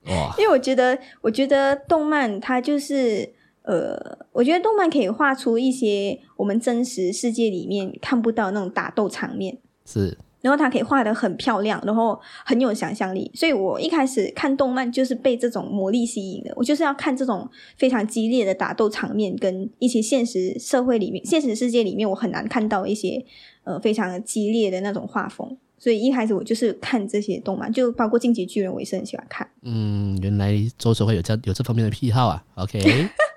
[0.06, 0.34] 哇！
[0.38, 3.32] 因为我觉得，我觉得动漫它就是，
[3.62, 3.96] 呃，
[4.32, 10.18] 我觉得动漫可以画出一些我们真实世界里面看不到那种打斗场面，是。
[10.42, 13.30] 然后它可以画的很漂亮，然后很有想象力。
[13.34, 23.24] 所以我一开始看动漫就是被这种魔力吸引的，我就是要看这种非常激烈的打斗场面，跟一些现实社会里面、现实世界里面我很难看到一些
[23.64, 25.56] 呃非常激烈的那种画风。
[25.78, 29.48] 所以一开始我就是看这些动漫，就包括《进击巨人》，我也是很喜欢看。
[29.62, 32.44] 嗯，原来左手会有这有这方面的癖好啊。
[32.54, 32.78] OK，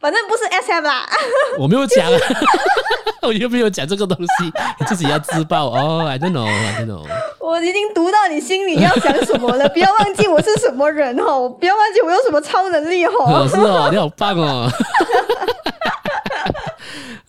[0.00, 1.06] 反正不是 SM 啦。
[1.58, 2.10] 我没有讲，
[3.22, 4.44] 我又没有讲这个东西，
[4.78, 6.06] 你自己要自爆哦。
[6.06, 7.04] I don't know，I don't know。
[7.40, 13.48] 我已经读到你心里要讲什么了， 不要忘记我是什么人哦，不要忘记我有什么超能力哦。
[13.48, 14.70] 是哦，你好棒哦。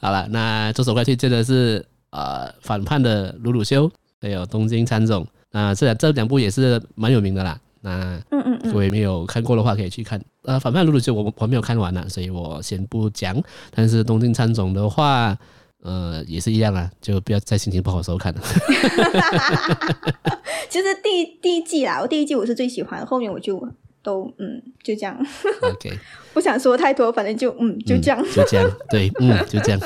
[0.02, 3.90] 好了，那这首歌曲真的是呃反叛的鲁鲁修。
[4.22, 7.58] 还有东京喰种，那这两这两部也是蛮有名的啦。
[7.82, 10.22] 那嗯嗯嗯，各位没有看过的话，可以去看。
[10.44, 13.42] 呃，反叛鲁鲁修我我没有看完呢，所以我先不讲。
[13.72, 15.38] 但是东京喰种的话，
[15.82, 18.42] 呃，也是一样啊，就不要在心情不好的时候看了。
[20.70, 23.60] 其实第一第一季啦，我第一季我是最喜欢，后面我就
[24.04, 25.18] 都嗯就这样。
[25.62, 25.98] OK，
[26.34, 29.80] 不想说太多，反正就嗯就这样、嗯，就这样，对，嗯就这样。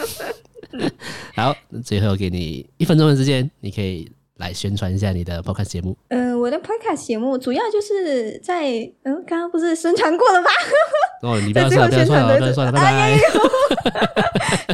[1.35, 4.09] 好，最后给你一分钟的时间，你可以。
[4.37, 5.95] 来宣传一下你的 podcast 节目。
[6.09, 8.71] 嗯、呃，我的 podcast 节目主要就是在
[9.03, 10.47] 嗯，刚刚不是宣传过了吗？
[11.21, 13.19] 哦，你不要说，不要说了，不要说了，拜拜。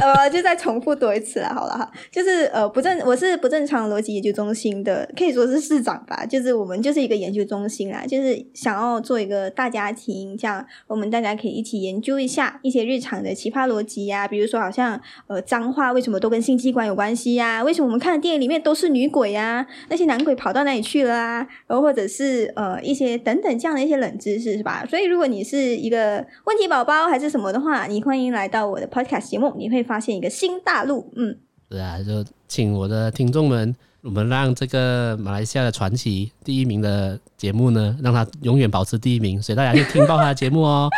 [0.00, 1.90] 呃，就再重复多一次了，好了哈。
[2.10, 6.24] 就是呃，不正，我是不正常逻辑研究中心的，可以说是市长吧。
[6.26, 14.26] 就是我们就是一个研究中心啦，就是想要做一个大家庭，这样我们大家可以一起研究一下一些日常的奇葩逻辑呀。
[14.26, 17.62] 比如说，好像呃，脏话为什么都跟性器官有关系呀？
[17.62, 19.49] 为什么我们看的电影里面都是女鬼呀？
[19.88, 21.46] 那些男鬼跑到哪里去了啊？
[21.66, 24.84] 然后或者是呃一些等等这样的一些冷知识是吧？
[24.88, 31.12] 所以如果你是一个问题宝宝还是什么的话，你欢迎来到我的 podcast 节目，你会发现一个新大陆。
[31.16, 31.36] 嗯，
[31.70, 40.88] 是啊，就请我的听众们，我们让这个马来西亚的传奇第一名的节目呢，让他永远保持第一名，所以大家去听爆他的节目哦。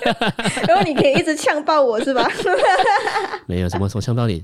[0.66, 2.26] 然后你可以一直呛爆我是吧？
[3.46, 4.42] 没有什么什么呛爆你，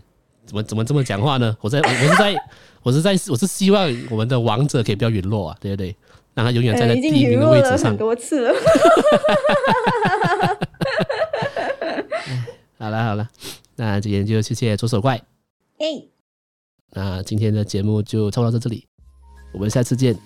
[0.52, 1.56] 怎么怎么这么讲话呢？
[1.60, 2.36] 我在我，是在。
[2.84, 5.94] 我是在，我是希望我们的王者可以不要陨落啊，对不对？
[6.34, 7.90] 让他永远站在呃、第一名的位置上。
[7.90, 8.54] 很多次了。
[12.78, 13.30] 好了好了，
[13.76, 15.14] 那今天就谢谢左手怪。
[15.78, 16.02] 哎、
[16.90, 18.84] 那今天的节目就差不多到这里，
[19.52, 20.18] 我们下次见，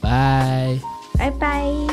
[0.00, 0.76] 拜。
[1.16, 1.91] 拜拜。